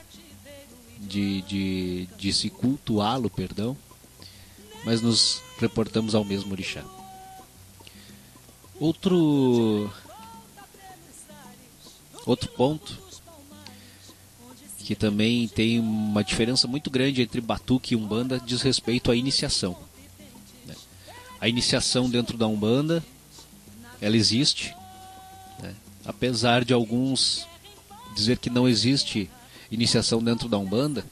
[0.98, 3.76] de, de, de se cultuá-lo, perdão,
[4.84, 6.84] mas nos reportamos ao mesmo orixá.
[8.78, 9.90] Outro
[12.24, 13.02] outro ponto
[14.78, 19.76] que também tem uma diferença muito grande entre batuque e umbanda diz respeito à iniciação.
[20.66, 20.74] Né?
[21.40, 23.02] A iniciação dentro da umbanda,
[24.02, 24.74] ela existe,
[25.62, 25.74] né?
[26.04, 27.46] apesar de alguns
[28.14, 29.30] dizer que não existe
[29.70, 31.04] iniciação dentro da umbanda.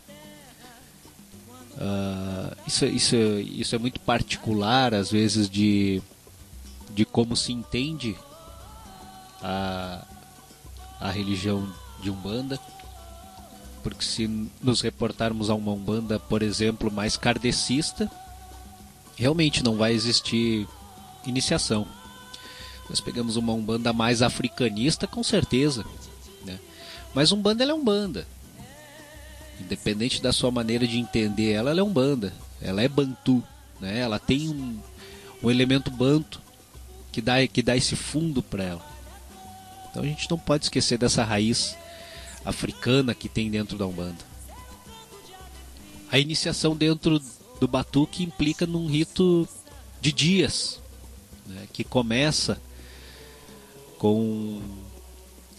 [1.76, 6.02] Uh, isso, isso, isso é muito particular, às vezes, de,
[6.94, 8.14] de como se entende
[9.42, 10.04] a,
[11.00, 11.72] a religião
[12.02, 12.60] de Umbanda
[13.82, 18.10] porque se nos reportarmos a uma Umbanda, por exemplo, mais kardecista,
[19.16, 20.68] realmente não vai existir
[21.26, 21.86] iniciação.
[22.90, 25.86] Nós pegamos uma Umbanda mais africanista, com certeza.
[26.44, 26.58] Né?
[27.14, 28.26] Mas Umbanda ela é Umbanda.
[29.60, 32.34] Independente da sua maneira de entender ela, ela é Umbanda.
[32.60, 33.44] Ela é Bantu.
[33.80, 34.00] Né?
[34.00, 34.80] Ela tem um,
[35.40, 36.42] um elemento banto
[37.12, 38.84] que dá, que dá esse fundo para ela.
[39.88, 41.76] Então a gente não pode esquecer dessa raiz
[42.44, 44.18] africana que tem dentro da Umbanda.
[46.10, 47.22] A iniciação dentro
[47.60, 49.48] do batuque implica num rito
[50.00, 50.80] de dias,
[51.46, 52.60] né, que começa
[54.00, 54.62] com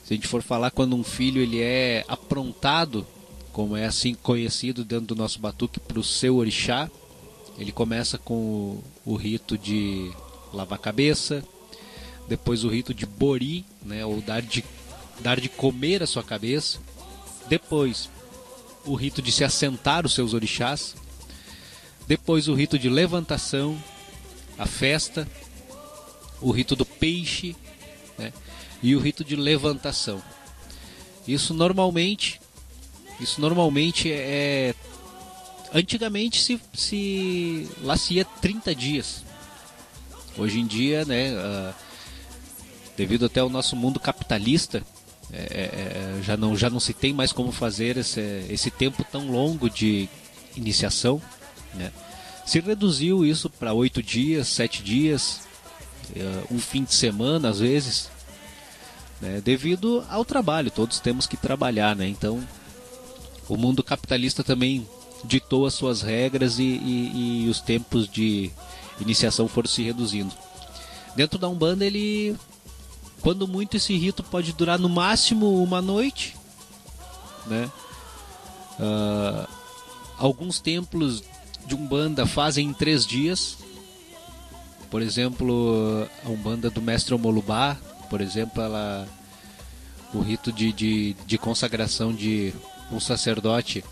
[0.03, 3.05] se a gente for falar quando um filho ele é aprontado,
[3.53, 6.89] como é assim conhecido dentro do nosso batuque para o seu orixá,
[7.57, 10.11] Ele começa com o, o rito de
[10.51, 11.43] lavar a cabeça,
[12.27, 14.65] depois o rito de bori, né, ou dar de,
[15.19, 16.79] dar de comer a sua cabeça,
[17.47, 18.09] depois
[18.85, 20.95] o rito de se assentar os seus orixás,
[22.07, 23.77] depois o rito de levantação,
[24.57, 25.27] a festa,
[26.41, 27.55] o rito do peixe
[28.21, 28.33] né,
[28.81, 30.21] e o rito de levantação.
[31.27, 32.39] Isso normalmente,
[33.19, 34.73] isso normalmente é
[35.73, 39.23] antigamente se, se lá se ia 30 dias.
[40.37, 41.73] Hoje em dia, né, uh,
[42.95, 44.83] devido até ao nosso mundo capitalista,
[45.33, 48.19] é, é, é, já, não, já não se tem mais como fazer esse,
[48.49, 50.09] esse tempo tão longo de
[50.55, 51.21] iniciação.
[51.73, 51.91] Né?
[52.45, 55.41] Se reduziu isso para oito dias, sete dias,
[56.15, 58.10] uh, um fim de semana às vezes,
[59.21, 59.41] né?
[59.41, 60.71] devido ao trabalho.
[60.71, 62.07] Todos temos que trabalhar, né?
[62.07, 62.41] então
[63.47, 64.87] o mundo capitalista também
[65.23, 68.51] ditou as suas regras e, e, e os tempos de
[68.99, 70.33] iniciação foram se reduzindo.
[71.15, 72.35] Dentro da Umbanda, ele,
[73.21, 76.35] quando muito, esse rito pode durar no máximo uma noite,
[77.45, 77.69] né?
[78.79, 79.47] Uh,
[80.17, 81.23] alguns templos
[81.65, 83.57] de Umbanda fazem em três dias.
[84.89, 87.77] Por exemplo, a Umbanda do Mestre Omolubá,
[88.11, 89.07] por exemplo, ela,
[90.13, 92.53] o rito de, de, de consagração de
[92.91, 93.85] um sacerdote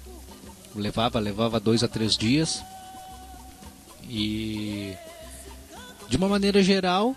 [0.76, 2.62] levava, levava dois a três dias.
[4.10, 4.94] E
[6.10, 7.16] de uma maneira geral,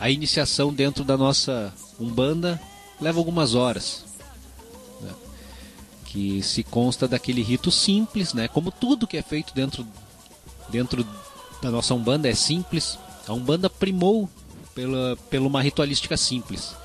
[0.00, 2.58] a iniciação dentro da nossa Umbanda
[2.98, 4.06] leva algumas horas.
[5.02, 5.12] Né?
[6.06, 8.48] Que se consta daquele rito simples, né?
[8.48, 9.86] Como tudo que é feito dentro,
[10.70, 11.06] dentro
[11.60, 12.98] da nossa Umbanda é simples.
[13.28, 14.26] A Umbanda primou
[14.76, 16.76] pela, pela uma ritualística simples.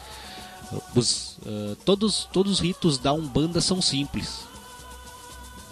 [0.96, 4.46] Os, uh, todos, todos os ritos da Umbanda são simples.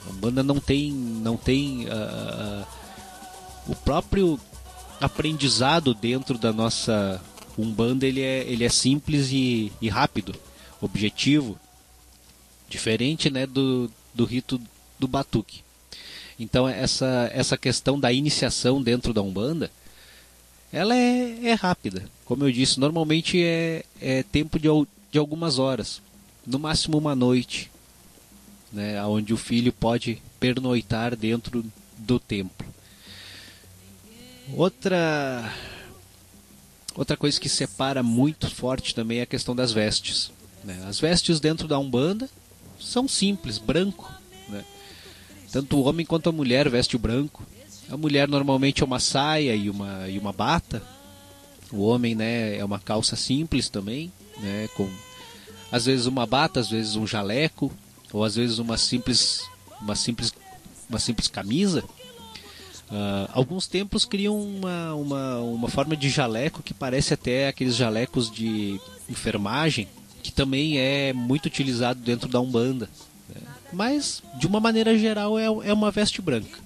[0.06, 2.68] A Umbanda não tem, não tem uh,
[3.70, 4.38] o próprio
[5.00, 7.22] aprendizado dentro da nossa
[7.58, 10.36] Umbanda ele é, ele é simples e, e rápido,
[10.82, 11.58] objetivo,
[12.70, 14.60] diferente né, do, do rito
[15.00, 15.62] do batuque.
[16.38, 19.72] Então essa, essa questão da iniciação dentro da Umbanda,
[20.72, 22.06] ela é, é rápida.
[22.26, 24.68] Como eu disse, normalmente é, é tempo de,
[25.12, 26.02] de algumas horas,
[26.46, 27.72] no máximo uma noite,
[28.72, 31.66] né, onde o filho pode pernoitar dentro
[31.98, 32.68] do templo.
[34.54, 35.54] Outra
[36.96, 40.32] outra coisa que separa muito forte também é a questão das vestes.
[40.64, 40.84] Né?
[40.88, 42.30] As vestes dentro da umbanda
[42.80, 44.12] são simples, branco.
[44.48, 44.66] Né?
[45.52, 47.46] Tanto o homem quanto a mulher veste branco.
[47.90, 50.82] A mulher normalmente é uma saia e uma, e uma bata.
[51.72, 54.90] O homem né, é uma calça simples também, né, com
[55.72, 57.72] às vezes uma bata, às vezes um jaleco,
[58.12, 59.44] ou às vezes uma simples,
[59.82, 60.34] uma simples,
[60.90, 61.84] uma simples camisa.
[62.90, 68.32] Uh, alguns templos criam uma, uma, uma forma de jaleco que parece até aqueles jalecos
[68.32, 69.88] de enfermagem,
[70.24, 72.90] que também é muito utilizado dentro da Umbanda.
[73.30, 73.42] Né?
[73.72, 76.60] Mas, de uma maneira geral, é, é uma veste branca.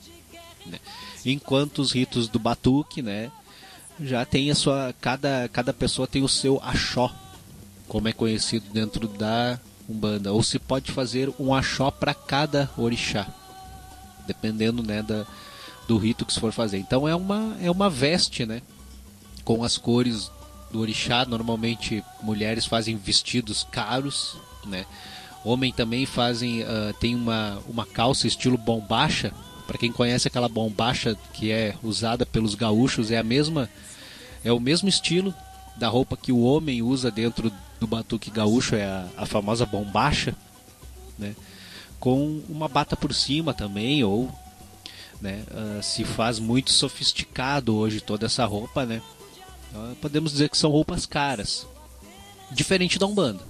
[0.66, 0.80] Né?
[1.26, 3.32] Enquanto os ritos do batuque, né,
[4.00, 4.94] já tem a sua.
[5.00, 7.14] Cada, cada pessoa tem o seu axó,
[7.88, 10.34] como é conhecido dentro da Umbanda.
[10.34, 13.28] Ou se pode fazer um axó para cada orixá,
[14.28, 15.26] dependendo né, da
[15.88, 16.78] do rito que se for fazer.
[16.78, 18.62] Então é uma, é uma veste, né?
[19.44, 20.32] Com as cores
[20.72, 21.26] do orixá.
[21.26, 24.86] Normalmente mulheres fazem vestidos caros, né?
[25.44, 29.34] Homem também fazem, uh, tem uma, uma calça estilo bombacha.
[29.66, 33.70] Para quem conhece aquela bombacha que é usada pelos gaúchos, é a mesma,
[34.44, 35.34] é o mesmo estilo
[35.76, 40.36] da roupa que o homem usa dentro do batuque gaúcho, é a, a famosa bombacha,
[41.18, 41.36] né?
[42.00, 44.30] Com uma bata por cima também, ou
[45.24, 45.44] né?
[45.52, 49.02] Uh, se faz muito sofisticado hoje toda essa roupa, né?
[49.74, 51.66] Uh, podemos dizer que são roupas caras,
[52.52, 53.42] diferente da umbanda.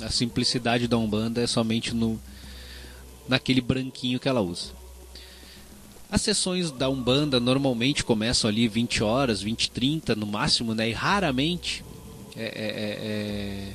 [0.00, 2.18] A simplicidade da umbanda é somente no
[3.28, 4.72] naquele branquinho que ela usa.
[6.10, 10.88] As sessões da Umbanda normalmente começam ali 20 horas, 20, 30 no máximo, né?
[10.88, 11.84] E raramente
[12.36, 13.72] é, é, é, é,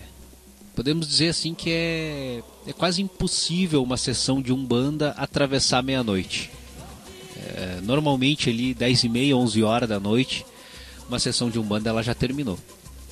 [0.75, 6.51] podemos dizer assim que é, é quase impossível uma sessão de Umbanda atravessar meia-noite.
[7.37, 10.45] É, normalmente ali 10 e meia, 11 horas da noite,
[11.07, 12.57] uma sessão de umbanda ela já terminou.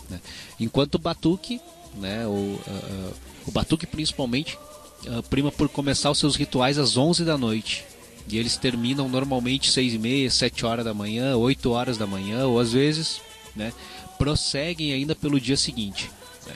[0.09, 0.19] Né?
[0.59, 1.61] Enquanto o batuque,
[1.95, 3.13] né, o, uh,
[3.45, 4.57] o batuque principalmente,
[5.05, 7.85] uh, prima por começar os seus rituais às 11 da noite.
[8.27, 12.45] E eles terminam normalmente 6 e meia, 7 horas da manhã, 8 horas da manhã,
[12.45, 13.21] ou às vezes
[13.55, 13.73] né,
[14.17, 16.09] prosseguem ainda pelo dia seguinte.
[16.47, 16.53] Né?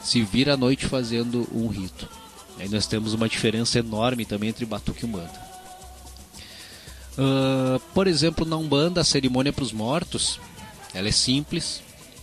[0.00, 2.08] Se vira à noite fazendo um rito.
[2.58, 5.50] Aí nós temos uma diferença enorme também entre batuque e umbanda.
[7.18, 10.40] Uh, por exemplo, na Umbanda, a cerimônia para os mortos,
[10.94, 11.82] ela é simples.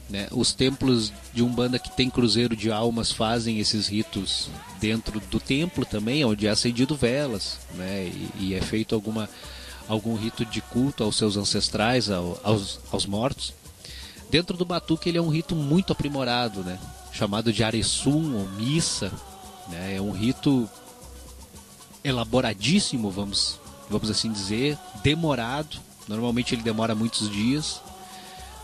[0.10, 0.28] Né?
[0.32, 4.49] Os templos de Umbanda que tem cruzeiro de almas fazem esses ritos
[4.80, 8.05] dentro do templo também, onde é acendido velas, né?
[8.05, 9.30] E, e é feito alguma,
[9.88, 13.53] algum rito de culto aos seus ancestrais, ao, aos, aos mortos.
[14.32, 16.80] Dentro do batuque ele é um rito muito aprimorado, né?
[17.18, 19.12] chamado de Aresum ou missa.
[19.70, 19.95] Né?
[19.95, 20.70] É um rito
[22.03, 25.78] elaboradíssimo, vamos, vamos assim dizer, demorado.
[26.08, 27.82] Normalmente ele demora muitos dias,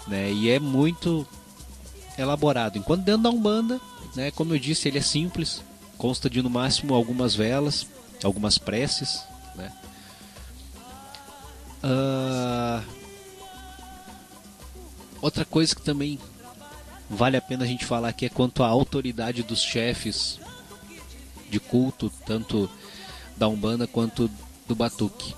[0.07, 0.31] né?
[0.31, 1.25] E é muito
[2.17, 2.77] elaborado.
[2.77, 3.79] Enquanto dentro da Umbanda,
[4.15, 5.63] né, como eu disse, ele é simples,
[5.97, 7.87] consta de no máximo algumas velas,
[8.23, 9.23] algumas preces,
[9.55, 9.71] né?
[11.83, 13.03] Uh...
[15.21, 16.19] Outra coisa que também
[17.09, 20.37] vale a pena a gente falar aqui é quanto à autoridade dos chefes
[21.49, 22.69] de culto, tanto
[23.37, 24.29] da Umbanda quanto
[24.67, 25.33] do Batuque.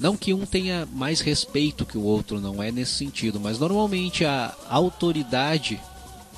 [0.00, 4.24] Não que um tenha mais respeito que o outro, não é nesse sentido, mas normalmente
[4.24, 5.78] a autoridade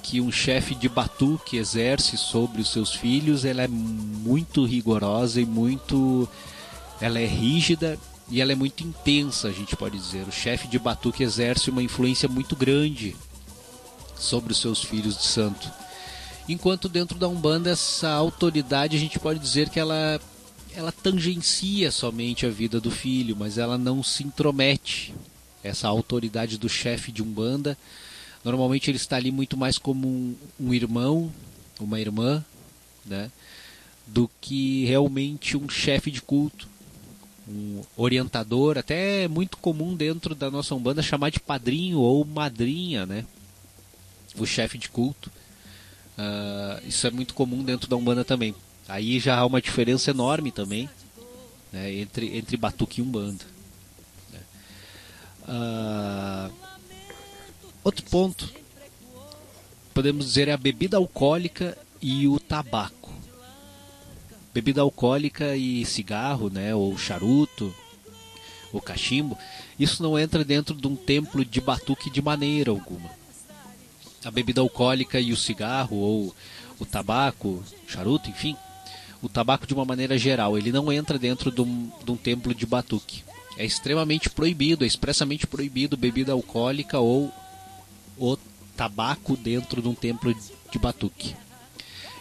[0.02, 5.46] que um chefe de batuque exerce sobre os seus filhos, ela é muito rigorosa e
[5.46, 6.28] muito
[7.00, 7.96] ela é rígida
[8.28, 10.26] e ela é muito intensa, a gente pode dizer.
[10.26, 13.14] O chefe de batuque exerce uma influência muito grande
[14.16, 15.70] sobre os seus filhos de santo.
[16.48, 20.20] Enquanto dentro da Umbanda essa autoridade a gente pode dizer que ela
[20.74, 25.14] ela tangencia somente a vida do filho, mas ela não se intromete.
[25.62, 27.78] Essa autoridade do chefe de Umbanda,
[28.44, 31.32] normalmente ele está ali muito mais como um, um irmão,
[31.78, 32.44] uma irmã,
[33.06, 33.30] né?
[34.06, 36.68] do que realmente um chefe de culto,
[37.48, 43.06] um orientador, até é muito comum dentro da nossa Umbanda chamar de padrinho ou madrinha,
[43.06, 43.24] né?
[44.36, 45.30] O chefe de culto.
[46.18, 48.54] Uh, isso é muito comum dentro da Umbanda também.
[48.92, 50.86] Aí já há uma diferença enorme também
[51.72, 53.42] né, entre, entre batuque e umbanda.
[54.30, 54.40] Né.
[55.48, 56.50] Ah,
[57.82, 58.52] outro ponto,
[59.94, 63.10] podemos dizer, é a bebida alcoólica e o tabaco.
[64.52, 67.74] Bebida alcoólica e cigarro, né, ou charuto,
[68.74, 69.38] ou cachimbo,
[69.78, 73.10] isso não entra dentro de um templo de batuque de maneira alguma.
[74.22, 76.36] A bebida alcoólica e o cigarro, ou
[76.78, 78.54] o tabaco, charuto, enfim,
[79.22, 80.58] o tabaco de uma maneira geral.
[80.58, 83.22] Ele não entra dentro de um, de um templo de batuque.
[83.56, 87.32] É extremamente proibido, é expressamente proibido bebida alcoólica ou
[88.18, 88.36] o
[88.76, 90.34] tabaco dentro de um templo
[90.70, 91.36] de batuque.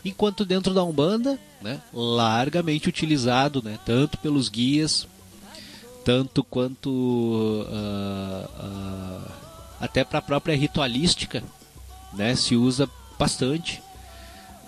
[0.04, 5.08] Enquanto dentro da Umbanda, né, largamente utilizado, né, tanto pelos guias,
[6.04, 7.66] tanto quanto uh,
[8.46, 9.32] uh,
[9.80, 11.44] até para a própria ritualística,
[12.14, 13.82] né, se usa bastante.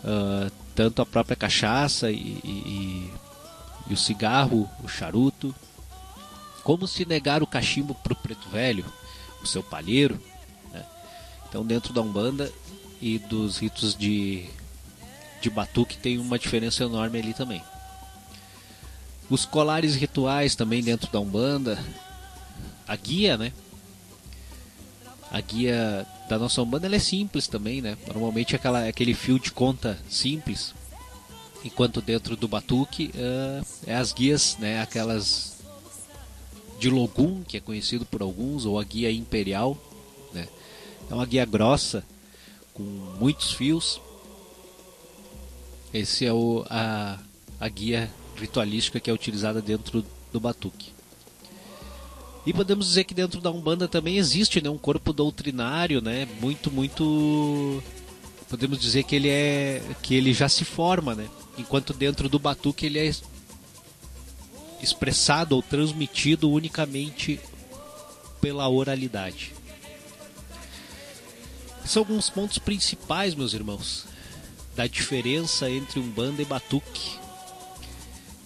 [0.04, 3.12] Uh, tanto a própria cachaça e, e,
[3.88, 5.54] e o cigarro, o charuto.
[6.64, 8.86] Como se negar o cachimbo para o preto velho,
[9.42, 10.20] o seu palheiro.
[10.72, 10.84] Né?
[11.48, 12.52] Então, dentro da Umbanda
[13.02, 14.46] e dos ritos de,
[15.42, 17.62] de batuque, tem uma diferença enorme ali também.
[19.30, 21.78] Os colares rituais também dentro da Umbanda.
[22.88, 23.52] A guia, né?
[25.32, 27.98] A guia da nossa Umbanda ela é simples também, né?
[28.08, 30.74] Normalmente é aquela, aquele fio de conta simples.
[31.64, 34.82] Enquanto dentro do batuque uh, é as guias, né?
[34.82, 35.54] Aquelas
[36.80, 39.78] de Logum, que é conhecido por alguns, ou a guia imperial,
[40.34, 40.48] né?
[41.10, 42.04] É uma guia grossa,
[42.74, 44.02] com muitos fios.
[45.94, 47.20] Esse é o, a,
[47.60, 50.92] a guia ritualística que é utilizada dentro do batuque.
[52.46, 56.70] E podemos dizer que dentro da Umbanda também existe né, um corpo doutrinário, né, muito,
[56.70, 57.82] muito.
[58.50, 59.82] Podemos dizer que ele é.
[60.02, 61.28] que ele já se forma, né?
[61.58, 63.12] Enquanto dentro do Batuque ele é
[64.82, 67.40] expressado ou transmitido unicamente
[68.42, 69.54] pela oralidade.
[71.86, 74.06] São alguns pontos principais, meus irmãos,
[74.76, 77.23] da diferença entre Umbanda e Batuque.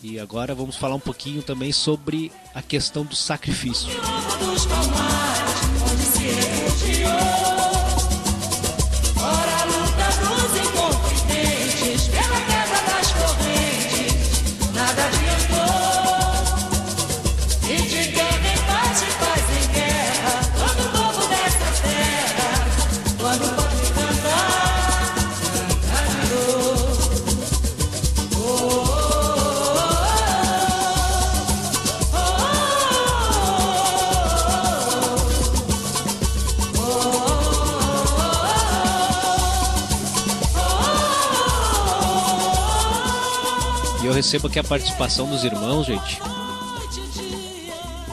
[0.02, 3.90] E agora vamos falar um pouquinho também sobre a questão do sacrifício.
[44.28, 46.20] Recebo aqui a participação dos irmãos, gente.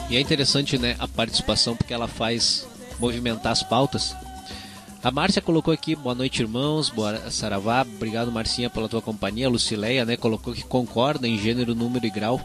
[0.09, 2.65] E é interessante, né, a participação porque ela faz
[2.97, 4.15] movimentar as pautas.
[5.03, 9.49] A Márcia colocou aqui, boa noite irmãos, boa Saravá, obrigado Marcinha pela tua companhia.
[9.49, 12.39] Lucileia, né, colocou que concorda em gênero, número e grau.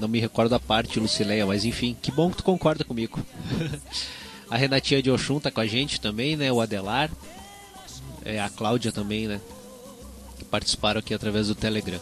[0.00, 3.20] Não me recordo a parte, Lucileia, mas enfim, que bom que tu concorda comigo.
[4.48, 7.10] a Renatinha de Oxum tá com a gente também, né, o Adelar.
[8.24, 9.38] É, a Cláudia também, né,
[10.38, 12.00] que participaram aqui através do Telegram.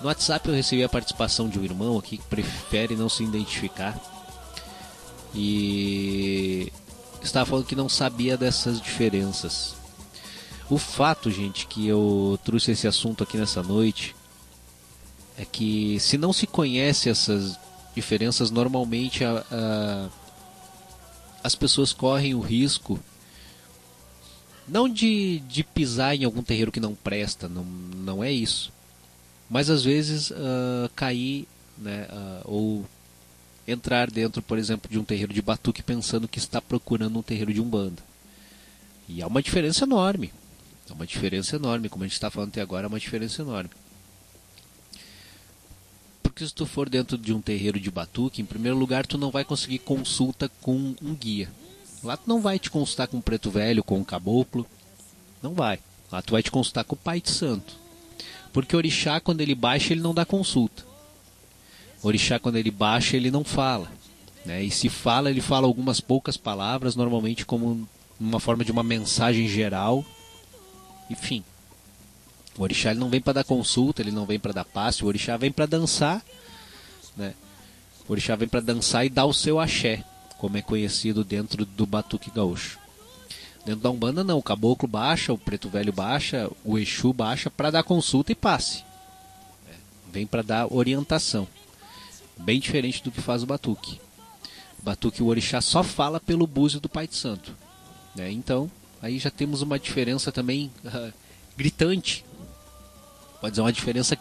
[0.00, 3.98] No WhatsApp eu recebi a participação de um irmão aqui que prefere não se identificar.
[5.34, 6.72] E
[7.22, 9.74] estava falando que não sabia dessas diferenças.
[10.70, 14.14] O fato, gente, que eu trouxe esse assunto aqui nessa noite
[15.36, 17.58] é que se não se conhece essas
[17.94, 20.08] diferenças, normalmente a, a,
[21.42, 23.00] as pessoas correm o risco
[24.68, 28.70] não de, de pisar em algum terreiro que não presta, não, não é isso.
[29.48, 31.46] Mas às vezes uh, cair
[31.76, 32.86] né, uh, ou
[33.66, 37.52] entrar dentro, por exemplo, de um terreiro de batuque pensando que está procurando um terreiro
[37.52, 38.02] de umbanda.
[39.08, 40.32] E há uma diferença enorme.
[40.88, 43.70] É uma diferença enorme, como a gente está falando até agora, é uma diferença enorme.
[46.22, 49.30] Porque se tu for dentro de um terreiro de batuque, em primeiro lugar tu não
[49.30, 51.50] vai conseguir consulta com um guia.
[52.02, 54.66] Lá tu não vai te consultar com um preto velho, com um caboclo.
[55.42, 55.78] Não vai.
[56.10, 57.76] Lá tu vai te consultar com o pai de santo.
[58.52, 60.84] Porque orixá, quando ele baixa, ele não dá consulta.
[62.02, 63.90] Orixá, quando ele baixa, ele não fala.
[64.44, 64.62] Né?
[64.62, 67.88] E se fala, ele fala algumas poucas palavras, normalmente como
[68.18, 70.04] uma forma de uma mensagem geral.
[71.10, 71.44] Enfim.
[72.56, 75.06] O orixá ele não vem para dar consulta, ele não vem para dar passe, o
[75.06, 76.24] orixá vem para dançar.
[77.16, 77.34] Né?
[78.08, 80.02] O orixá vem para dançar e dar o seu axé,
[80.38, 82.78] como é conhecido dentro do batuque gaúcho.
[83.68, 87.70] Dentro da Umbanda não, o caboclo baixa, o preto velho baixa, o Exu baixa para
[87.70, 88.82] dar consulta e passe.
[90.10, 91.46] Vem para dar orientação.
[92.38, 94.00] Bem diferente do que faz o batuque.
[94.78, 97.54] O batuque, o orixá só fala pelo búzio do Pai de Santo.
[98.16, 98.32] Né?
[98.32, 98.70] Então,
[99.02, 101.12] aí já temos uma diferença também uh,
[101.54, 102.24] gritante.
[103.38, 104.16] Pode dizer uma diferença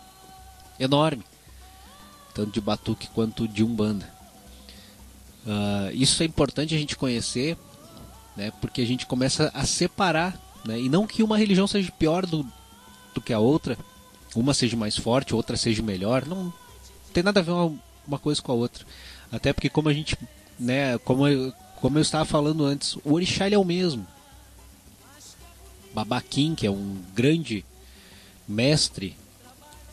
[0.77, 1.23] enorme.
[2.33, 4.13] Tanto de batuque quanto de umbanda.
[5.45, 7.57] Uh, isso é importante a gente conhecer,
[8.37, 8.53] né?
[8.61, 10.39] porque a gente começa a separar.
[10.63, 10.79] Né?
[10.81, 12.45] E não que uma religião seja pior do,
[13.13, 13.77] do que a outra,
[14.35, 16.25] uma seja mais forte, outra seja melhor.
[16.25, 16.53] Não
[17.11, 17.75] tem nada a ver uma,
[18.07, 18.85] uma coisa com a outra.
[19.31, 20.15] Até porque como a gente,
[20.59, 24.05] né, como eu, como eu estava falando antes, o orixá é o mesmo.
[25.93, 27.65] Babaquim, que é um grande
[28.47, 29.15] mestre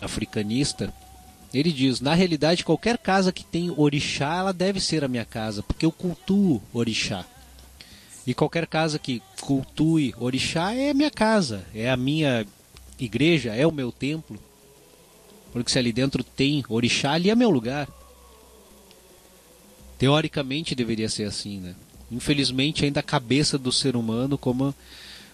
[0.01, 0.93] africanista,
[1.53, 5.63] ele diz: na realidade, qualquer casa que tem orixá, ela deve ser a minha casa,
[5.63, 7.25] porque eu cultuo orixá.
[8.27, 12.47] E qualquer casa que cultue orixá é minha casa, é a minha
[12.99, 14.39] igreja, é o meu templo.
[15.53, 17.89] Porque se ali dentro tem orixá, ali é meu lugar.
[19.99, 21.75] Teoricamente deveria ser assim, né?
[22.11, 24.75] Infelizmente ainda a cabeça do ser humano, como,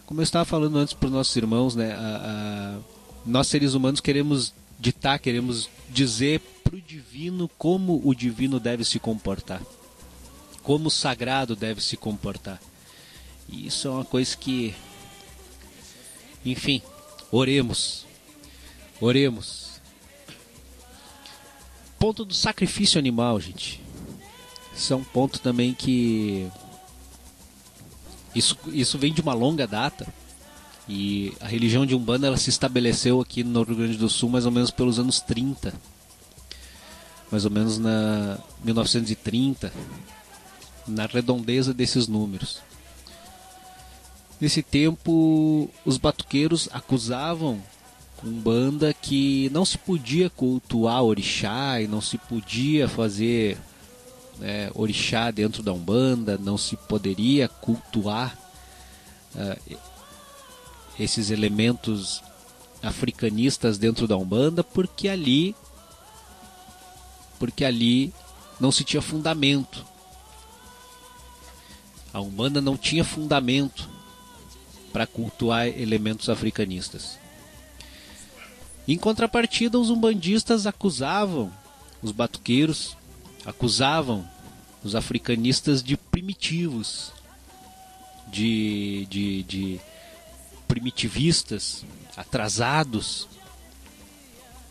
[0.05, 1.93] como eu estava falando antes para os nossos irmãos, né?
[1.93, 2.78] A, a,
[3.24, 8.99] nós seres humanos queremos ditar, queremos dizer para o divino como o divino deve se
[8.99, 9.62] comportar,
[10.62, 12.61] como o sagrado deve se comportar.
[13.51, 14.74] E isso é uma coisa que,
[16.44, 16.80] enfim,
[17.32, 18.07] oremos,
[19.01, 19.80] oremos.
[21.98, 23.82] Ponto do sacrifício animal, gente.
[24.74, 26.48] Isso é um ponto também que.
[28.34, 30.07] Isso, isso vem de uma longa data.
[30.88, 34.46] E a religião de Umbanda ela se estabeleceu aqui no Rio Grande do Sul mais
[34.46, 35.74] ou menos pelos anos 30.
[37.30, 39.72] Mais ou menos na 1930.
[40.86, 42.61] Na redondeza desses números.
[44.41, 47.62] Nesse tempo, os batuqueiros acusavam
[48.22, 53.59] Umbanda que não se podia cultuar orixá e não se podia fazer
[54.38, 58.36] né, orixá dentro da Umbanda, não se poderia cultuar
[59.34, 59.78] uh,
[60.99, 62.22] esses elementos
[62.82, 65.55] africanistas dentro da Umbanda, porque ali
[67.38, 68.12] porque ali
[68.59, 69.86] não se tinha fundamento.
[72.12, 73.88] A Umbanda não tinha fundamento
[74.93, 77.18] para cultuar elementos africanistas.
[78.88, 81.53] Em contrapartida, os umbandistas acusavam
[82.03, 82.97] os batuqueiros
[83.45, 84.28] acusavam
[84.82, 87.12] os africanistas de primitivos,
[88.28, 89.80] de, de, de
[90.66, 91.84] primitivistas,
[92.16, 93.28] atrasados,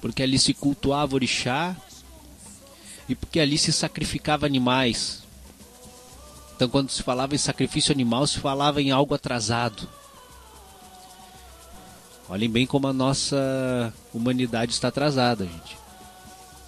[0.02, 1.76] porque ali se cultuava orixá
[3.08, 5.24] e porque ali se sacrificava animais.
[6.56, 9.88] Então, quando se falava em sacrifício animal, se falava em algo atrasado.
[12.30, 15.78] Olhem bem como a nossa humanidade está atrasada, gente.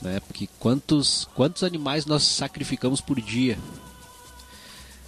[0.01, 0.20] Né?
[0.22, 3.59] Porque que quantos, quantos animais nós sacrificamos por dia.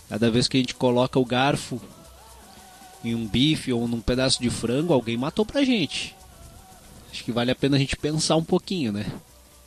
[0.08, 1.82] Cada vez que a gente coloca o garfo
[3.04, 6.16] em um bife ou num pedaço de frango, alguém matou pra gente.
[7.12, 9.12] Acho que vale a pena a gente pensar um pouquinho, né?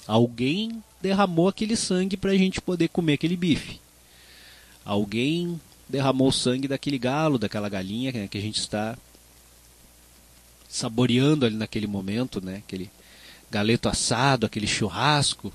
[0.06, 3.80] Alguém derramou aquele sangue pra gente poder comer aquele bife.
[4.84, 8.96] Alguém derramou o sangue daquele galo, daquela galinha que a gente está
[10.68, 12.56] saboreando ali naquele momento, né?
[12.56, 12.90] Aquele
[13.50, 15.52] galeto assado, aquele churrasco.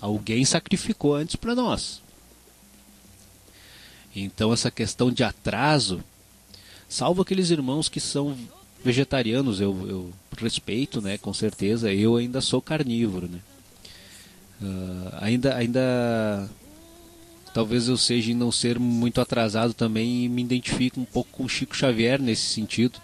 [0.00, 2.02] Alguém sacrificou antes para nós.
[4.14, 6.02] Então essa questão de atraso,
[6.88, 8.36] salvo aqueles irmãos que são
[8.82, 11.18] vegetarianos, eu, eu respeito, né?
[11.18, 11.92] Com certeza.
[11.92, 13.40] Eu ainda sou carnívoro, né?
[14.60, 16.48] Uh, ainda, ainda
[17.52, 21.48] talvez eu seja em não ser muito atrasado também e me identifico um pouco com
[21.48, 23.00] Chico Xavier nesse sentido.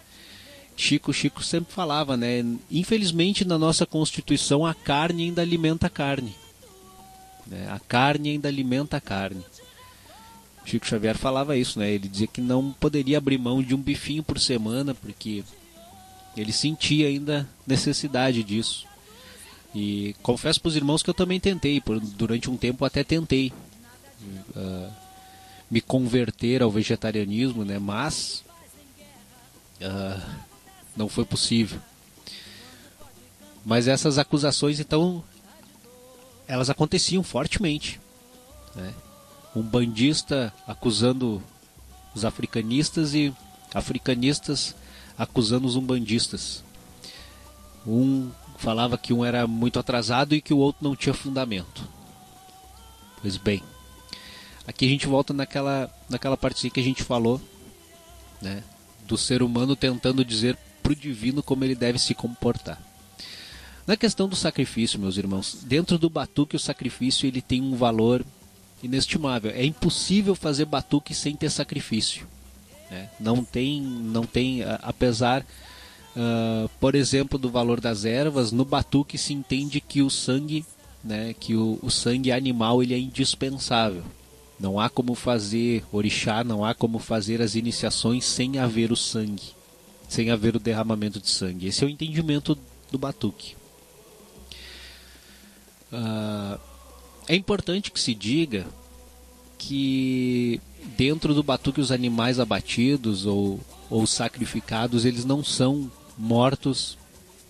[0.77, 2.45] Chico Chico sempre falava, né?
[2.71, 6.35] Infelizmente na nossa constituição a carne ainda alimenta a carne.
[7.47, 7.69] Né?
[7.71, 9.45] A carne ainda alimenta a carne.
[10.65, 11.91] Chico Xavier falava isso, né?
[11.91, 15.45] Ele dizia que não poderia abrir mão de um bifinho por semana porque
[16.37, 18.87] ele sentia ainda necessidade disso.
[19.75, 23.53] E confesso para os irmãos que eu também tentei, por, durante um tempo até tentei
[24.55, 24.93] uh,
[25.71, 27.79] me converter ao vegetarianismo, né?
[27.79, 28.45] Mas
[29.81, 30.52] uh,
[30.97, 31.81] não foi possível.
[33.65, 35.23] Mas essas acusações, então,
[36.47, 38.01] elas aconteciam fortemente.
[38.75, 38.93] Né?
[39.55, 41.43] Um bandista acusando
[42.15, 43.33] os africanistas e
[43.75, 44.75] africanistas
[45.17, 46.65] acusando os umbandistas.
[47.87, 51.87] Um falava que um era muito atrasado e que o outro não tinha fundamento.
[53.21, 53.63] Pois bem,
[54.67, 57.41] aqui a gente volta naquela, naquela parte que a gente falou,
[58.41, 58.63] né,
[59.07, 62.81] do ser humano tentando dizer para o divino como ele deve se comportar.
[63.87, 68.25] Na questão do sacrifício, meus irmãos, dentro do batuque o sacrifício ele tem um valor
[68.83, 69.51] inestimável.
[69.51, 72.27] É impossível fazer batuque sem ter sacrifício.
[72.91, 73.09] Né?
[73.19, 75.45] Não tem, não tem, apesar
[76.15, 80.65] Uh, por exemplo, do valor das ervas, no batuque se entende que o sangue,
[81.03, 84.03] né, que o, o, sangue animal ele é indispensável.
[84.61, 89.55] Não há como fazer orixá, não há como fazer as iniciações sem haver o sangue,
[90.13, 91.67] sem haver o derramamento de sangue.
[91.67, 92.57] Esse é o entendimento
[92.91, 93.55] do batuque.
[95.91, 96.61] Uh,
[97.27, 98.67] é importante que se diga
[99.57, 100.61] que
[100.99, 103.59] dentro do batuque os animais abatidos ou,
[103.89, 106.99] ou sacrificados eles não são mortos,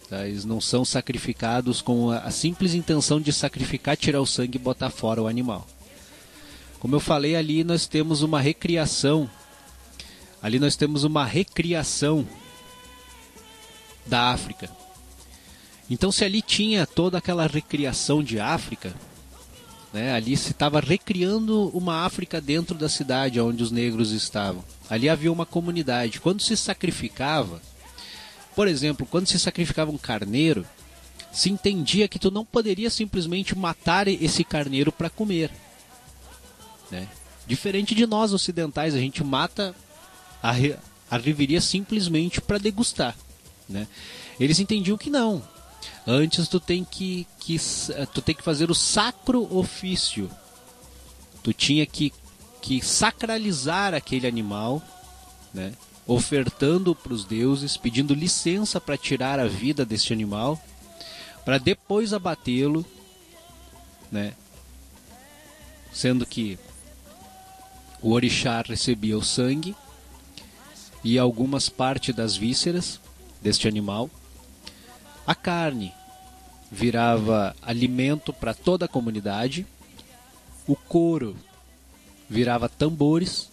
[0.09, 0.27] tá?
[0.27, 4.61] eles não são sacrificados com a, a simples intenção de sacrificar, tirar o sangue e
[4.61, 5.67] botar fora o animal.
[6.79, 9.29] Como eu falei ali, nós temos uma recriação.
[10.41, 12.27] Ali nós temos uma recriação
[14.07, 14.71] da África.
[15.91, 18.95] Então, se ali tinha toda aquela recriação de África,
[19.93, 24.65] né, ali se estava recriando uma África dentro da cidade onde os negros estavam.
[24.89, 26.21] Ali havia uma comunidade.
[26.21, 27.61] Quando se sacrificava,
[28.57, 30.67] por exemplo, quando se sacrificava um carneiro,
[31.33, 35.51] se entendia que tu não poderia simplesmente matar esse carneiro para comer.
[36.91, 37.09] Né?
[37.47, 39.75] Diferente de nós ocidentais, a gente mata
[40.43, 40.53] a,
[41.11, 43.17] a simplesmente para degustar.
[43.69, 43.87] Né?
[44.39, 45.43] Eles entendiam que não.
[46.07, 47.57] Antes tu tem que, que,
[48.13, 50.31] tu tem que fazer o sacro ofício.
[51.43, 52.13] Tu tinha que,
[52.61, 54.83] que sacralizar aquele animal,
[55.53, 55.73] né?
[56.07, 60.61] ofertando para os deuses, pedindo licença para tirar a vida deste animal,
[61.45, 62.85] para depois abatê-lo,
[64.11, 64.35] né?
[65.93, 66.59] Sendo que
[68.01, 69.77] o orixá recebia o sangue
[71.05, 73.01] e algumas partes das vísceras
[73.43, 74.09] deste animal.
[75.27, 75.93] A carne
[76.71, 79.67] virava alimento para toda a comunidade.
[80.67, 81.37] O couro
[82.29, 83.53] virava tambores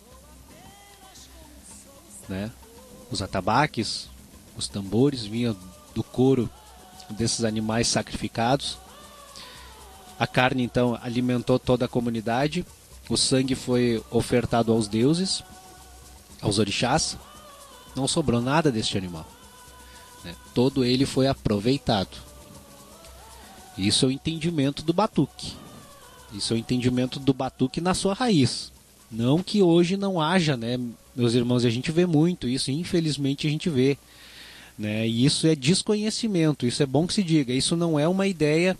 [2.29, 2.51] né?
[3.11, 4.07] Os atabaques,
[4.55, 5.57] os tambores vinham
[5.95, 6.49] do couro
[7.09, 8.77] desses animais sacrificados.
[10.17, 12.65] A carne então alimentou toda a comunidade.
[13.09, 15.43] O sangue foi ofertado aos deuses,
[16.39, 17.17] aos orixás.
[17.95, 19.25] Não sobrou nada deste animal.
[20.59, 22.17] Todo ele foi aproveitado.
[23.77, 25.53] Isso é o entendimento do batuque.
[26.33, 28.69] Isso é o entendimento do batuque na sua raiz.
[29.09, 30.77] Não que hoje não haja, né,
[31.15, 33.97] meus irmãos, a gente vê muito isso, infelizmente a gente vê.
[34.77, 35.07] Né?
[35.07, 37.53] E isso é desconhecimento, isso é bom que se diga.
[37.53, 38.77] Isso não é uma ideia.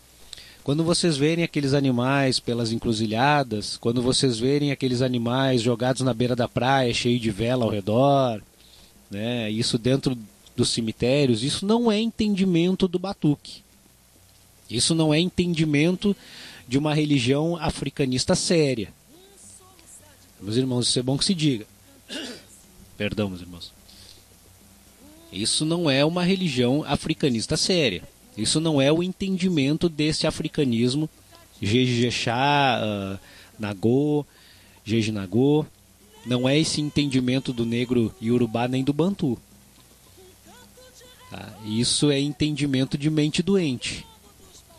[0.66, 6.36] Quando vocês verem aqueles animais pelas encruzilhadas, quando vocês verem aqueles animais jogados na beira
[6.36, 8.44] da praia, cheio de vela ao redor,
[9.10, 9.50] né?
[9.50, 10.18] isso dentro
[10.60, 13.62] dos cemitérios, isso não é entendimento do batuque.
[14.70, 16.14] Isso não é entendimento
[16.68, 18.92] de uma religião africanista séria.
[20.42, 21.66] Meus irmãos, isso é bom que se diga.
[22.98, 23.72] Perdão, meus irmãos.
[25.32, 28.04] Isso não é uma religião africanista séria.
[28.38, 31.10] Isso não é o entendimento desse africanismo
[31.62, 33.20] Jejexá, uh,
[33.58, 34.26] Nagô,
[34.84, 35.66] Jejinagô.
[36.26, 39.40] Não é esse entendimento do negro iorubá nem do bantu.
[41.30, 41.48] Tá?
[41.66, 44.06] Isso é entendimento de mente doente.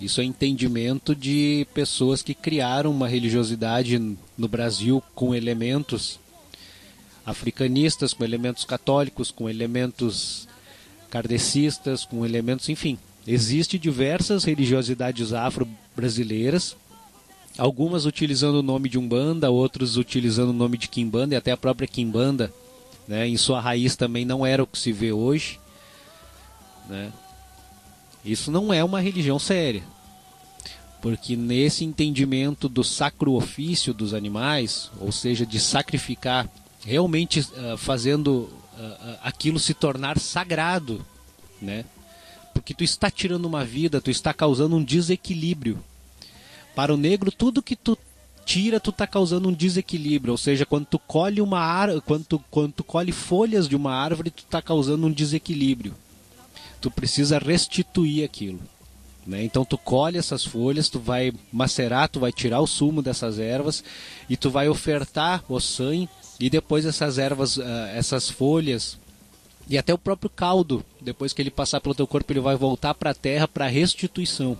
[0.00, 3.98] Isso é entendimento de pessoas que criaram uma religiosidade
[4.36, 6.18] no Brasil com elementos
[7.24, 10.48] africanistas, com elementos católicos, com elementos
[11.10, 12.98] kardecistas, com elementos, enfim.
[13.26, 16.74] Existem diversas religiosidades afro-brasileiras,
[17.58, 21.56] algumas utilizando o nome de Umbanda, outros utilizando o nome de Kimbanda, e até a
[21.56, 22.52] própria Kimbanda,
[23.06, 25.60] né, em sua raiz também não era o que se vê hoje.
[26.90, 27.12] Né?
[28.24, 29.82] Isso não é uma religião séria.
[31.00, 36.46] Porque nesse entendimento do sacro ofício dos animais, ou seja, de sacrificar,
[36.84, 41.04] realmente uh, fazendo uh, aquilo se tornar sagrado,
[41.62, 41.86] né?
[42.52, 45.78] Porque tu está tirando uma vida, tu está causando um desequilíbrio.
[46.74, 47.96] Para o negro, tudo que tu
[48.44, 50.32] tira, tu está causando um desequilíbrio.
[50.32, 53.94] Ou seja, quando tu colhe uma árvore, quando tu, quando tu colhe folhas de uma
[53.94, 55.94] árvore, tu está causando um desequilíbrio
[56.80, 58.60] tu precisa restituir aquilo.
[59.26, 59.44] Né?
[59.44, 63.84] Então tu colhe essas folhas, tu vai macerar, tu vai tirar o sumo dessas ervas
[64.28, 66.08] e tu vai ofertar o sangue
[66.38, 67.62] e depois essas ervas, uh,
[67.94, 68.98] essas folhas
[69.68, 72.92] e até o próprio caldo, depois que ele passar pelo teu corpo, ele vai voltar
[72.92, 74.58] para a terra para restituição.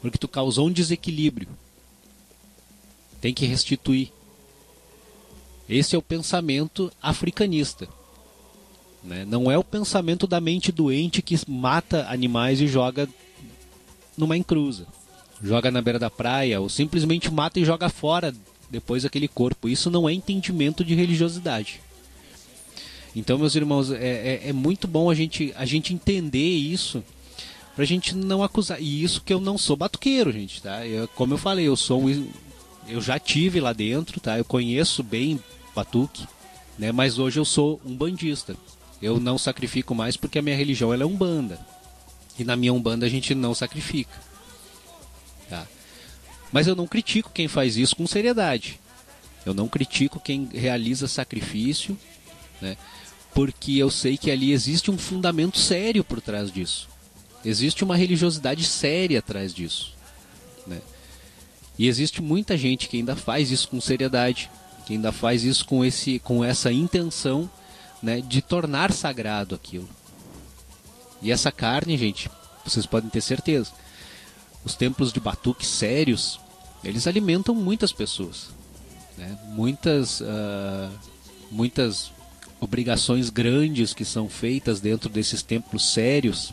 [0.00, 1.48] Porque tu causou um desequilíbrio.
[3.20, 4.10] Tem que restituir.
[5.68, 7.88] Esse é o pensamento africanista.
[9.02, 9.24] Né?
[9.24, 13.08] Não é o pensamento da mente doente que mata animais e joga
[14.16, 14.86] numa encruza.
[15.42, 18.32] Joga na beira da praia ou simplesmente mata e joga fora
[18.70, 19.68] depois aquele corpo.
[19.68, 21.80] Isso não é entendimento de religiosidade.
[23.14, 27.04] Então, meus irmãos, é, é, é muito bom a gente, a gente entender isso
[27.74, 28.80] pra gente não acusar.
[28.80, 30.86] E isso que eu não sou batuqueiro, gente, tá?
[30.86, 32.28] Eu, como eu falei, eu sou um,
[32.88, 34.38] eu já tive lá dentro, tá?
[34.38, 35.38] Eu conheço bem
[35.74, 36.26] batuque,
[36.78, 36.92] né?
[36.92, 38.56] Mas hoje eu sou um bandista.
[39.02, 41.58] Eu não sacrifico mais porque a minha religião ela é umbanda.
[42.38, 44.16] E na minha umbanda a gente não sacrifica.
[45.50, 45.66] Tá?
[46.52, 48.78] Mas eu não critico quem faz isso com seriedade.
[49.44, 51.98] Eu não critico quem realiza sacrifício,
[52.60, 52.76] né?
[53.34, 56.88] porque eu sei que ali existe um fundamento sério por trás disso.
[57.44, 59.94] Existe uma religiosidade séria atrás disso.
[60.64, 60.80] Né?
[61.76, 64.48] E existe muita gente que ainda faz isso com seriedade,
[64.86, 67.50] que ainda faz isso com, esse, com essa intenção
[68.02, 69.88] né, de tornar sagrado aquilo.
[71.20, 72.28] E essa carne, gente,
[72.64, 73.70] vocês podem ter certeza,
[74.64, 76.40] os templos de batuque sérios,
[76.82, 78.50] eles alimentam muitas pessoas.
[79.16, 79.38] Né?
[79.48, 80.90] Muitas, uh,
[81.50, 82.10] muitas
[82.60, 86.52] obrigações grandes que são feitas dentro desses templos sérios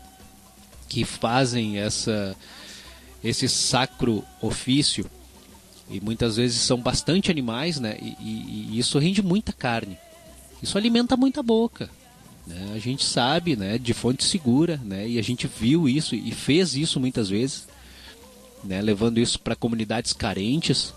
[0.87, 2.35] que fazem essa,
[3.23, 5.09] esse sacro ofício
[5.89, 7.97] e muitas vezes são bastante animais, né?
[7.99, 9.97] E, e, e isso rende muita carne.
[10.61, 11.89] Isso alimenta muita boca.
[12.45, 12.73] Né?
[12.75, 16.75] A gente sabe, né, de fonte segura, né, e a gente viu isso e fez
[16.75, 17.67] isso muitas vezes,
[18.63, 20.93] né, levando isso para comunidades carentes.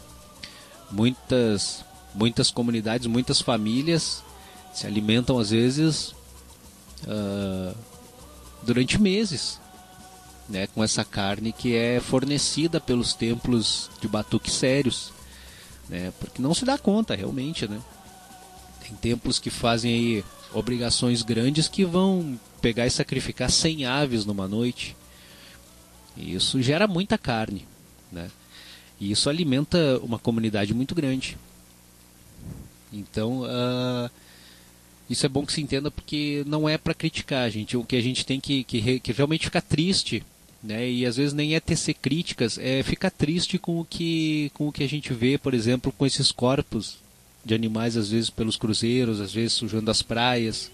[0.90, 1.84] Muitas,
[2.14, 4.22] muitas comunidades, muitas famílias
[4.72, 6.14] se alimentam às vezes
[7.04, 7.76] uh,
[8.62, 9.60] durante meses,
[10.48, 15.12] né, com essa carne que é fornecida pelos templos de batuque sérios,
[15.88, 17.80] né, porque não se dá conta realmente, né.
[18.92, 24.46] Tem templos que fazem aí obrigações grandes que vão pegar e sacrificar 100 aves numa
[24.46, 24.96] noite.
[26.16, 27.66] E isso gera muita carne,
[28.10, 28.30] né?
[29.00, 31.38] E isso alimenta uma comunidade muito grande.
[32.92, 34.10] Então, uh,
[35.08, 37.76] isso é bom que se entenda porque não é para criticar, gente.
[37.76, 40.22] O que a gente tem que, que, que realmente ficar triste,
[40.62, 40.88] né?
[40.88, 44.72] E às vezes nem é tecer críticas, é ficar triste com o que, com o
[44.72, 47.01] que a gente vê, por exemplo, com esses corpos
[47.44, 50.70] de animais, às vezes pelos cruzeiros, às vezes sujando as praias,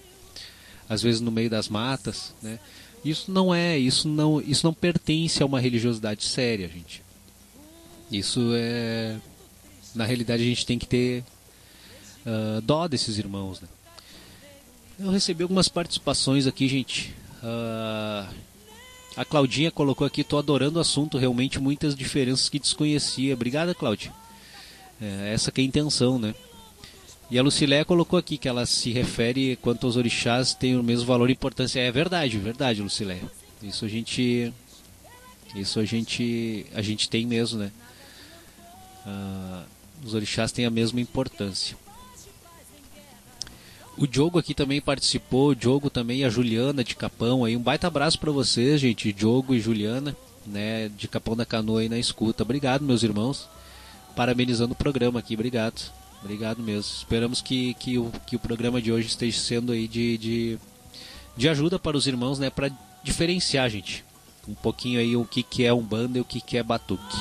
[0.89, 2.59] às vezes no meio das matas, né?
[3.05, 7.03] Isso não é, isso não, isso não pertence a uma religiosidade séria, gente.
[8.11, 9.17] Isso é,
[9.95, 11.25] na realidade a gente tem que ter
[12.27, 13.69] uh, dó desses irmãos, né?
[14.99, 17.15] Eu recebi algumas participações aqui, gente.
[17.41, 18.35] Uh,
[19.17, 23.35] a Claudinha colocou aqui, tô adorando o assunto, realmente muitas diferenças que desconhecia.
[23.35, 24.13] Obrigada, Claudia.
[25.01, 26.35] É, essa que é a intenção, né?
[27.31, 31.07] E a Lucilé colocou aqui que ela se refere quanto aos orixás têm o mesmo
[31.07, 31.81] valor e importância.
[31.81, 33.21] É verdade, verdade, Lucilé.
[33.63, 34.53] Isso a gente
[35.55, 37.71] Isso a gente, a gente tem mesmo, né?
[39.07, 39.65] Uh,
[40.05, 41.77] os orixás têm a mesma importância.
[43.97, 47.57] O Diogo aqui também participou, o Diogo também, a Juliana de Capão aí.
[47.57, 50.17] Um baita abraço para vocês, gente, Diogo e Juliana,
[50.47, 52.45] né, de Capão da Canoa aí na escuta.
[52.45, 53.49] Obrigado, meus irmãos.
[54.15, 55.98] Parabenizando o programa aqui, obrigado.
[56.23, 56.81] Obrigado mesmo.
[56.81, 60.59] Esperamos que, que, o, que o programa de hoje esteja sendo aí de, de,
[61.37, 62.71] de ajuda para os irmãos, né, para
[63.03, 64.05] diferenciar, gente.
[64.47, 67.17] Um pouquinho aí o que, que é Umbanda e o que, que é Batuque.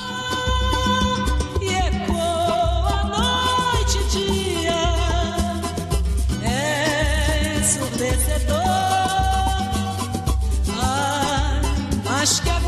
[12.03, 12.66] Mas que agonia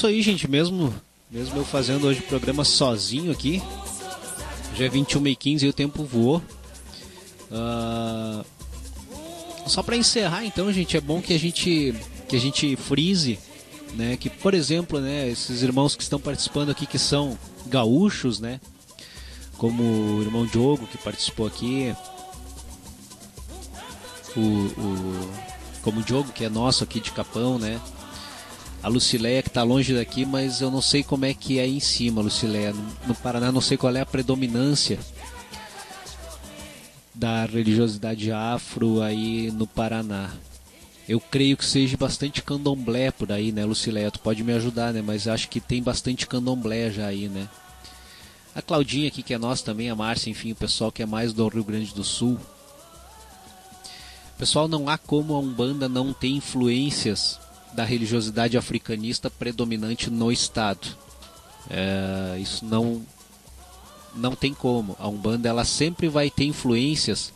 [0.00, 0.48] isso aí, gente.
[0.48, 0.94] Mesmo,
[1.30, 3.62] mesmo eu fazendo hoje o programa sozinho aqui,
[4.74, 6.42] já é 21 e 15 e o tempo voou.
[7.50, 8.42] Uh,
[9.66, 11.94] só para encerrar, então, gente, é bom que a gente
[12.28, 13.38] que a gente frise,
[13.94, 17.36] né, que por exemplo, né, esses irmãos que estão participando aqui que são
[17.66, 18.60] gaúchos, né,
[19.58, 21.92] como o irmão Diogo que participou aqui,
[24.36, 25.30] o, o
[25.82, 27.80] como o Diogo que é nosso aqui de Capão, né,
[28.82, 31.80] a Lucileia que está longe daqui, mas eu não sei como é que é em
[31.80, 32.72] cima, Lucileia.
[32.72, 34.98] No, no Paraná não sei qual é a predominância
[37.14, 40.30] da religiosidade afro aí no Paraná.
[41.06, 44.10] Eu creio que seja bastante candomblé por aí, né, Lucileia?
[44.10, 45.02] Tu pode me ajudar, né?
[45.02, 47.48] Mas acho que tem bastante candomblé já aí, né?
[48.54, 51.32] A Claudinha aqui, que é nossa também, a Márcia, enfim, o pessoal que é mais
[51.32, 52.38] do Rio Grande do Sul.
[54.38, 57.38] Pessoal, não há como a Umbanda não ter influências
[57.72, 60.88] da religiosidade africanista predominante no Estado.
[61.68, 63.04] É, isso não,
[64.14, 64.96] não tem como.
[64.98, 67.32] A Umbanda ela sempre vai ter influências,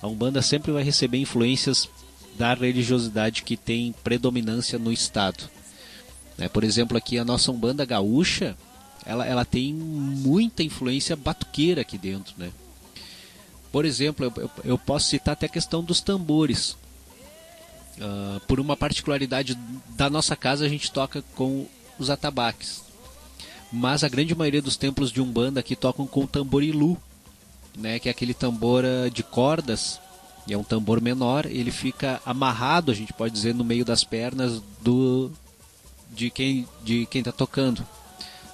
[0.00, 1.88] a Umbanda sempre vai receber influências
[2.36, 5.44] da religiosidade que tem predominância no Estado.
[6.38, 8.56] É, por exemplo, aqui a nossa Umbanda gaúcha,
[9.04, 12.34] ela, ela tem muita influência batuqueira aqui dentro.
[12.36, 12.50] Né?
[13.70, 16.76] Por exemplo, eu, eu posso citar até a questão dos tambores.
[17.98, 19.54] Uh, por uma particularidade
[19.90, 21.66] da nossa casa, a gente toca com
[21.98, 22.82] os atabaques.
[23.72, 26.96] Mas a grande maioria dos templos de Umbanda aqui tocam com o tamborilu,
[27.76, 30.00] né, que é aquele tambor ah, de cordas,
[30.46, 34.04] e é um tambor menor, ele fica amarrado, a gente pode dizer, no meio das
[34.04, 35.30] pernas do
[36.10, 37.86] de quem de quem está tocando.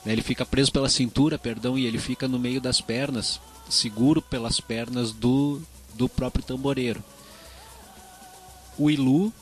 [0.05, 4.23] Né, ele fica preso pela cintura, perdão, e ele fica no meio das pernas, seguro
[4.23, 5.61] pelas pernas do,
[5.95, 7.03] do próprio tamboreiro
[8.79, 9.33] o ilu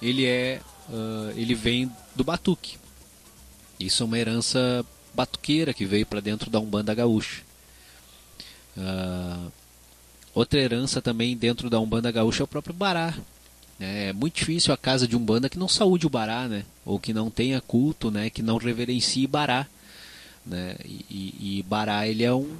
[0.00, 2.76] ele é uh, ele vem do batuque.
[3.78, 7.42] Isso é uma herança batuqueira que veio para dentro da umbanda gaúcha.
[8.76, 9.52] Uh,
[10.34, 13.14] outra herança também dentro da umbanda gaúcha é o próprio bará.
[13.78, 16.64] É muito difícil a casa de umbanda que não saúde o bará, né?
[16.84, 18.30] Ou que não tenha culto, né?
[18.30, 19.66] Que não reverencie bará,
[20.46, 20.76] né?
[20.84, 22.56] E, e, e bará ele é um,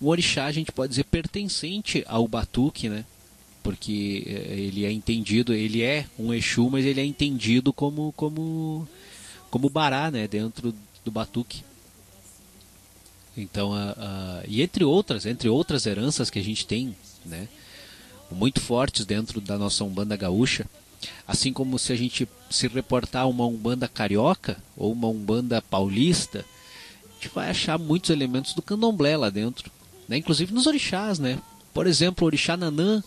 [0.00, 3.04] um orixá, a gente pode dizer pertencente ao batuque, né?
[3.64, 8.86] Porque eh, ele é entendido, ele é um Exu, mas ele é entendido como como
[9.50, 11.62] como bará, né, dentro do batuque.
[13.36, 16.94] Então, a, a, e entre outras, entre outras heranças que a gente tem,
[17.24, 17.48] né,
[18.30, 20.66] muito fortes dentro da nossa umbanda gaúcha,
[21.26, 26.44] assim como se a gente se reportar uma umbanda carioca ou uma umbanda paulista,
[27.08, 29.70] a gente vai achar muitos elementos do candomblé lá dentro,
[30.08, 31.40] né, inclusive nos orixás, né.
[31.72, 33.02] Por exemplo, o orixá Nanã,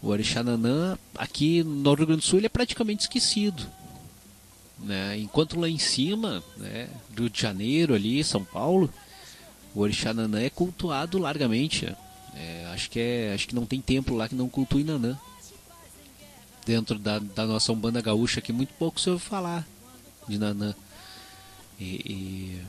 [0.00, 3.66] o Orixá Nanã, aqui no Rio Grande do Sul, ele é praticamente esquecido.
[4.78, 5.18] Né?
[5.18, 8.92] Enquanto lá em cima, né, Rio de Janeiro, ali, São Paulo,
[9.74, 11.94] o Orixá Nanã é cultuado largamente.
[12.34, 15.18] É, acho, que é, acho que não tem templo lá que não cultue Nanã.
[16.64, 19.66] Dentro da, da nossa Umbanda Gaúcha, que muito pouco se ouve falar
[20.28, 20.74] de Nanã.
[21.80, 22.62] E, e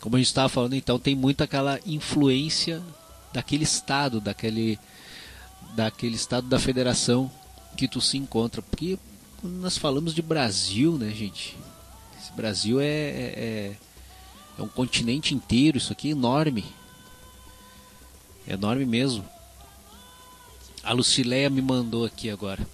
[0.00, 2.82] como a gente estava falando, então tem muito aquela influência
[3.32, 4.78] daquele estado, daquele
[5.74, 7.30] daquele estado da federação
[7.76, 8.62] que tu se encontra.
[8.62, 8.98] Porque
[9.40, 11.56] quando nós falamos de Brasil, né, gente?
[12.18, 13.76] Esse Brasil é, é, é,
[14.58, 16.64] é um continente inteiro, isso aqui é enorme.
[18.46, 19.24] É enorme mesmo.
[20.82, 22.66] A Lucileia me mandou aqui agora.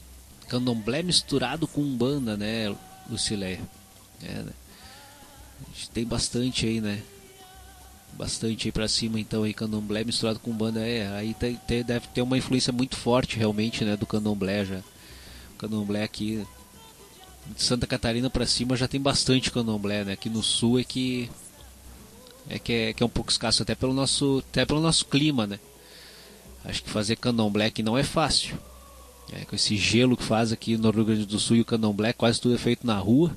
[0.49, 2.75] candomblé misturado com umbanda, né,
[3.11, 3.61] Lucileia?
[4.23, 4.53] É, né?
[5.61, 7.03] A gente tem bastante aí, né?
[8.17, 12.07] Bastante aí pra cima, então, aí, candomblé misturado com umbanda, é, aí tem, tem, deve
[12.09, 14.79] ter uma influência muito forte, realmente, né, do candomblé já.
[15.55, 16.45] O candomblé aqui,
[17.47, 20.13] de Santa Catarina para cima já tem bastante candomblé, né?
[20.13, 21.29] Aqui no sul é que
[22.49, 25.47] é que é, que é um pouco escasso até pelo nosso até pelo nosso clima,
[25.47, 25.59] né?
[26.65, 28.57] Acho que fazer candomblé aqui não é fácil.
[29.33, 32.13] É, com esse gelo que faz aqui no Rio Grande do Sul e o candomblé,
[32.13, 33.37] quase tudo é feito na rua.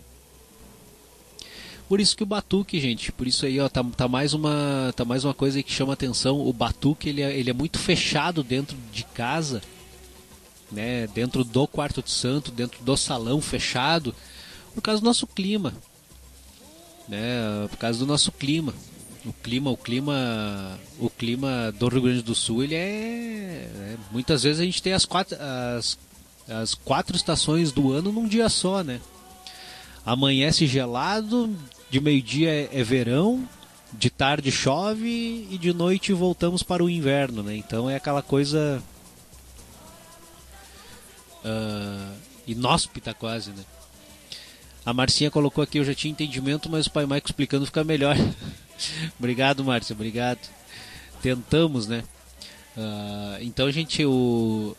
[1.88, 5.05] Por isso que o batuque, gente, por isso aí, ó, tá, tá mais uma tá
[5.05, 6.39] mais uma coisa que chama atenção.
[6.45, 9.61] O batuque, ele é, ele é muito fechado dentro de casa
[10.71, 14.13] né, dentro do quarto de santo, dentro do salão fechado,
[14.73, 15.73] por causa do nosso clima,
[17.07, 18.73] né, por causa do nosso clima.
[19.25, 24.43] O clima, o clima, o clima do Rio Grande do Sul, ele é, é muitas
[24.43, 25.97] vezes a gente tem as quatro, as,
[26.47, 29.01] as quatro estações do ano num dia só, né?
[30.05, 31.49] Amanhece gelado,
[31.95, 33.47] de meio-dia é, é verão,
[33.93, 37.55] de tarde chove e de noite voltamos para o inverno, né?
[37.55, 38.83] Então é aquela coisa
[41.45, 42.15] uh,
[42.45, 43.63] inóspita quase, né?
[44.85, 48.17] A Marcinha colocou aqui, eu já tinha entendimento, mas o pai Maico explicando fica melhor.
[49.17, 50.49] obrigado, Márcia, obrigado.
[51.21, 52.03] Tentamos, né?
[52.75, 54.75] Uh, então, gente, o...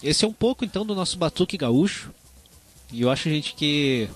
[0.00, 2.12] esse é um pouco então do nosso batuque gaúcho.
[2.92, 4.08] E eu acho, gente, que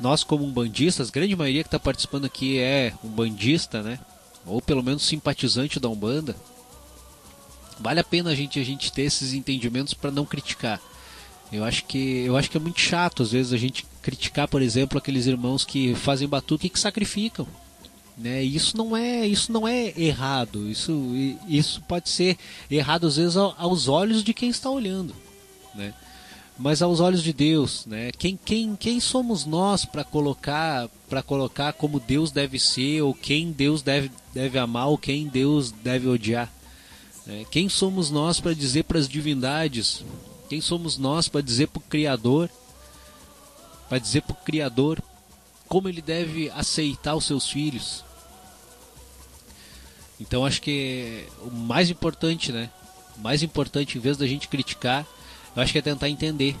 [0.00, 3.98] nós como um bandistas, a grande maioria que está participando aqui é um bandista, né?
[4.44, 6.36] Ou pelo menos simpatizante da Umbanda
[7.78, 10.80] vale a pena a gente, a gente ter esses entendimentos para não criticar.
[11.52, 14.62] Eu acho que eu acho que é muito chato às vezes a gente criticar, por
[14.62, 17.46] exemplo, aqueles irmãos que fazem batuque e que sacrificam.
[18.16, 18.42] Né?
[18.42, 20.68] Isso não é isso não é errado.
[20.68, 21.12] Isso
[21.46, 22.36] isso pode ser
[22.70, 25.14] errado às vezes aos olhos de quem está olhando,
[25.74, 25.94] né?
[26.58, 28.10] Mas aos olhos de Deus, né?
[28.12, 33.52] Quem quem quem somos nós para colocar para colocar como Deus deve ser ou quem
[33.52, 36.50] Deus deve deve amar ou quem Deus deve odiar?
[37.28, 40.02] É, quem somos nós para dizer para as divindades?
[40.48, 42.48] Quem somos nós para dizer para o Criador?
[43.88, 45.02] Para dizer para o Criador
[45.68, 48.02] como ele deve aceitar os seus filhos?
[50.18, 52.70] Então acho que o mais importante, né?
[53.18, 55.06] O mais importante, em vez da gente criticar,
[55.56, 56.54] eu acho que é tentar entender.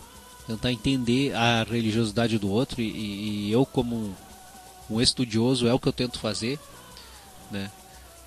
[0.46, 4.14] Tentar entender a religiosidade do outro e, e eu como
[4.88, 6.58] um, estudioso é o que eu tento fazer,
[7.50, 7.70] né?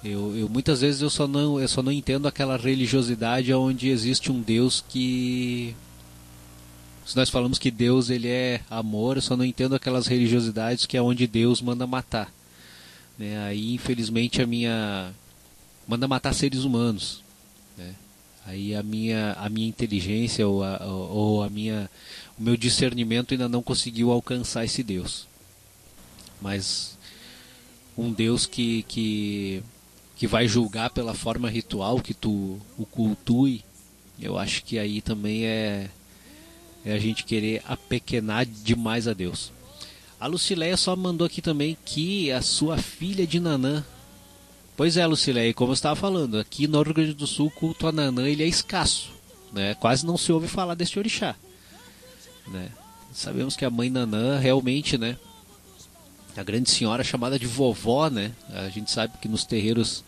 [0.03, 4.32] Eu, eu, muitas vezes eu só não eu só não entendo aquela religiosidade onde existe
[4.32, 5.76] um Deus que
[7.05, 10.95] se nós falamos que Deus ele é amor, eu só não entendo aquelas religiosidades que
[10.95, 12.32] é onde Deus manda matar.
[13.17, 13.38] Né?
[13.45, 15.11] Aí infelizmente a minha
[15.88, 17.24] manda matar seres humanos.
[18.45, 21.89] Aí a minha a minha inteligência ou a, ou a minha
[22.37, 25.27] o meu discernimento ainda não conseguiu alcançar esse Deus.
[26.41, 26.97] Mas
[27.97, 29.63] um Deus que, que
[30.15, 33.64] que vai julgar pela forma ritual que tu o cultue,
[34.19, 35.89] eu acho que aí também é,
[36.84, 39.51] é a gente querer apequenar demais a Deus.
[40.19, 43.85] A Lucileia só mandou aqui também que a sua filha de Nanã.
[44.80, 47.85] Pois é, Lucileia, como eu estava falando, aqui no Rio Grande do Sul o culto
[47.85, 49.11] a Nanã ele é escasso.
[49.51, 49.73] Né?
[49.73, 51.35] Quase não se ouve falar deste orixá.
[52.47, 52.69] Né?
[53.11, 55.18] Sabemos que a mãe Nanã realmente, né?
[56.38, 58.31] A grande senhora chamada de vovó, né?
[58.53, 60.01] A gente sabe que nos terreiros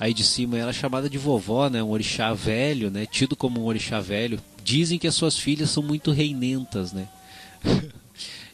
[0.00, 1.82] aí de cima ela é chamada de vovó, né?
[1.82, 3.04] Um orixá velho, né?
[3.04, 4.40] Tido como um orixá velho.
[4.64, 7.06] Dizem que as suas filhas são muito reinentas, né?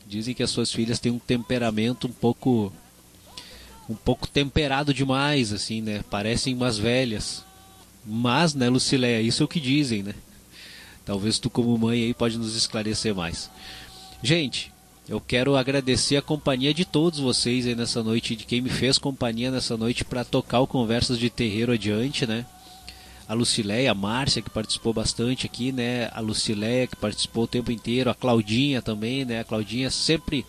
[0.04, 2.72] Dizem que as suas filhas têm um temperamento um pouco
[3.88, 6.02] um pouco temperado demais, assim, né?
[6.10, 7.44] Parecem umas velhas.
[8.04, 10.14] Mas, né, Lucileia, isso é o que dizem, né?
[11.04, 13.50] Talvez tu como mãe aí pode nos esclarecer mais.
[14.22, 14.72] Gente,
[15.06, 18.96] eu quero agradecer a companhia de todos vocês aí nessa noite, de quem me fez
[18.96, 22.46] companhia nessa noite para tocar o Conversas de Terreiro adiante, né?
[23.28, 26.10] A Lucileia, a Márcia, que participou bastante aqui, né?
[26.12, 29.40] A Lucileia, que participou o tempo inteiro, a Claudinha também, né?
[29.40, 30.44] A Claudinha sempre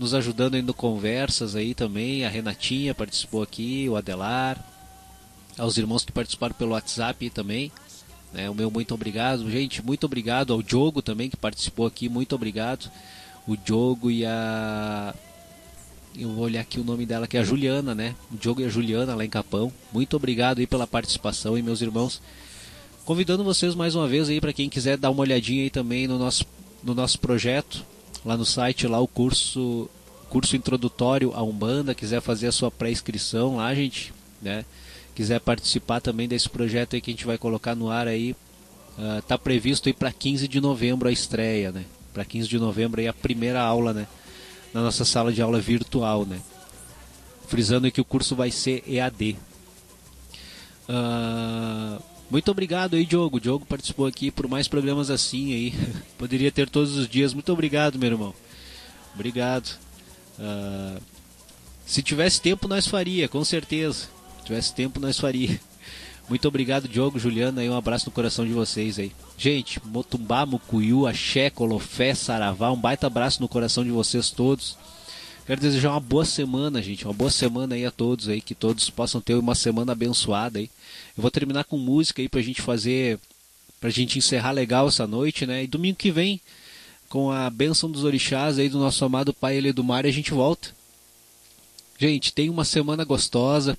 [0.00, 4.58] nos ajudando aí no Conversas aí também, a Renatinha participou aqui, o Adelar,
[5.58, 7.70] aos irmãos que participaram pelo WhatsApp também.
[8.32, 8.48] Né?
[8.48, 12.90] O meu muito obrigado, gente, muito obrigado ao Diogo também que participou aqui, muito obrigado
[13.46, 15.14] o Diogo e a.
[16.16, 18.16] Eu vou olhar aqui o nome dela, que é a Juliana, né?
[18.32, 19.70] O Diogo e a Juliana lá em Capão.
[19.92, 22.22] Muito obrigado aí pela participação e meus irmãos.
[23.04, 26.18] Convidando vocês mais uma vez aí para quem quiser dar uma olhadinha aí também no
[26.18, 26.44] nosso,
[26.82, 27.84] no nosso projeto,
[28.24, 29.88] lá no site, lá o curso
[30.28, 34.64] curso introdutório à Umbanda, quiser fazer a sua pré-inscrição lá, gente, né?
[35.12, 38.36] Quiser participar também desse projeto aí que a gente vai colocar no ar aí
[39.00, 41.86] Uh, tá previsto aí para 15 de novembro a estreia, né?
[42.12, 44.06] Para 15 de novembro aí a primeira aula, né?
[44.74, 46.38] Na nossa sala de aula virtual, né?
[47.48, 49.38] Frisando que o curso vai ser EAD.
[50.86, 51.98] Uh, ah,
[52.30, 53.40] muito obrigado aí, Diogo.
[53.40, 55.74] Diogo participou aqui por mais programas assim aí.
[56.16, 57.34] Poderia ter todos os dias.
[57.34, 58.34] Muito obrigado, meu irmão.
[59.14, 59.76] Obrigado.
[60.38, 61.00] Uh,
[61.84, 64.08] se tivesse tempo, nós faria, com certeza.
[64.38, 65.60] Se tivesse tempo, nós faria.
[66.28, 69.10] Muito obrigado, Diogo, Juliana, um abraço no coração de vocês aí.
[69.36, 74.78] Gente, Motumbá, Mucuyu, Axé, Colofé, Saravá, um baita abraço no coração de vocês todos.
[75.44, 78.88] Quero desejar uma boa semana, gente, uma boa semana aí a todos aí, que todos
[78.88, 80.70] possam ter uma semana abençoada aí.
[81.16, 83.18] Eu vou terminar com música aí pra gente fazer,
[83.80, 85.64] pra gente encerrar legal essa noite, né?
[85.64, 86.40] E domingo que vem,
[87.08, 90.32] com a bênção dos orixás aí do nosso amado Pai Ele do Mar, a gente
[90.32, 90.74] volta.
[91.98, 93.76] Gente, tenha uma semana gostosa.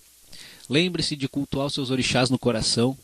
[0.69, 2.97] Lembre-se de cultuar os seus orixás no coração.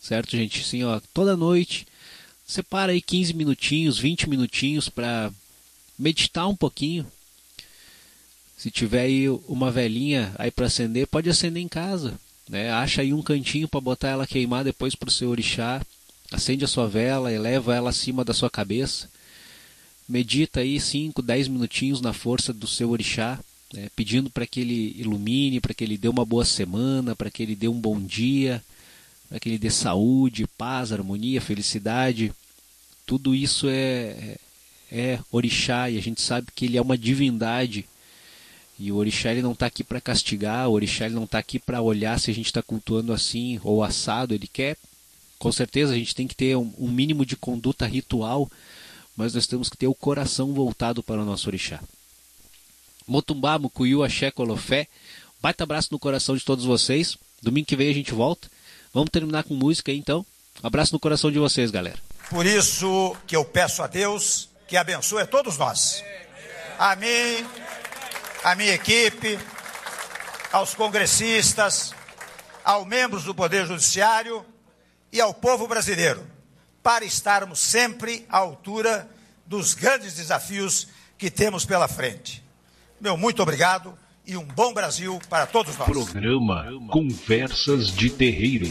[0.00, 0.64] Certo, gente?
[0.64, 1.86] Sim, ó, toda noite
[2.46, 5.32] separa aí 15 minutinhos, 20 minutinhos para
[5.98, 7.04] meditar um pouquinho.
[8.56, 12.70] Se tiver aí uma velhinha aí para acender, pode acender em casa, né?
[12.70, 15.80] Acha aí um cantinho para botar ela queimar depois para o seu orixá.
[16.30, 19.08] Acende a sua vela, eleva ela acima da sua cabeça.
[20.08, 23.38] Medita aí 5, 10 minutinhos na força do seu orixá
[23.72, 27.42] né, pedindo para que ele ilumine, para que ele dê uma boa semana, para que
[27.42, 28.62] ele dê um bom dia,
[29.28, 32.32] para que ele dê saúde, paz, harmonia, felicidade.
[33.04, 34.38] Tudo isso é, é,
[34.90, 37.86] é orixá e a gente sabe que ele é uma divindade.
[38.78, 41.58] E o orixá ele não está aqui para castigar, o orixá ele não está aqui
[41.58, 44.34] para olhar se a gente está cultuando assim ou assado.
[44.34, 44.76] Ele quer,
[45.38, 48.50] com certeza, a gente tem que ter um, um mínimo de conduta ritual,
[49.16, 51.80] mas nós temos que ter o coração voltado para o nosso orixá.
[53.06, 54.88] Motumbá, Mucuyu, Axé, Colofé.
[55.40, 57.16] Baita abraço no coração de todos vocês.
[57.42, 58.50] Domingo que vem a gente volta.
[58.92, 60.26] Vamos terminar com música aí, então.
[60.62, 61.98] abraço no coração de vocês, galera.
[62.28, 66.02] Por isso que eu peço a Deus que abençoe a todos nós.
[66.78, 66.96] A
[68.46, 69.40] a minha equipe,
[70.52, 71.92] aos congressistas,
[72.64, 74.46] aos membros do Poder Judiciário
[75.12, 76.24] e ao povo brasileiro,
[76.80, 79.10] para estarmos sempre à altura
[79.44, 80.86] dos grandes desafios
[81.18, 82.40] que temos pela frente.
[83.00, 85.90] Meu muito obrigado e um bom Brasil para todos nós.
[85.90, 88.70] Programa Conversas de Terreiro.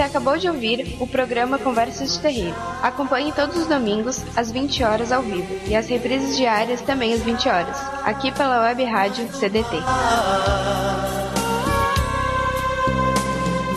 [0.00, 2.56] Você acabou de ouvir o programa Conversas de Terreiro.
[2.82, 7.20] Acompanhe todos os domingos, às 20 horas ao vivo, e as reprises diárias também às
[7.20, 9.76] 20 horas, aqui pela web rádio CDT.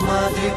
[0.00, 0.50] Madre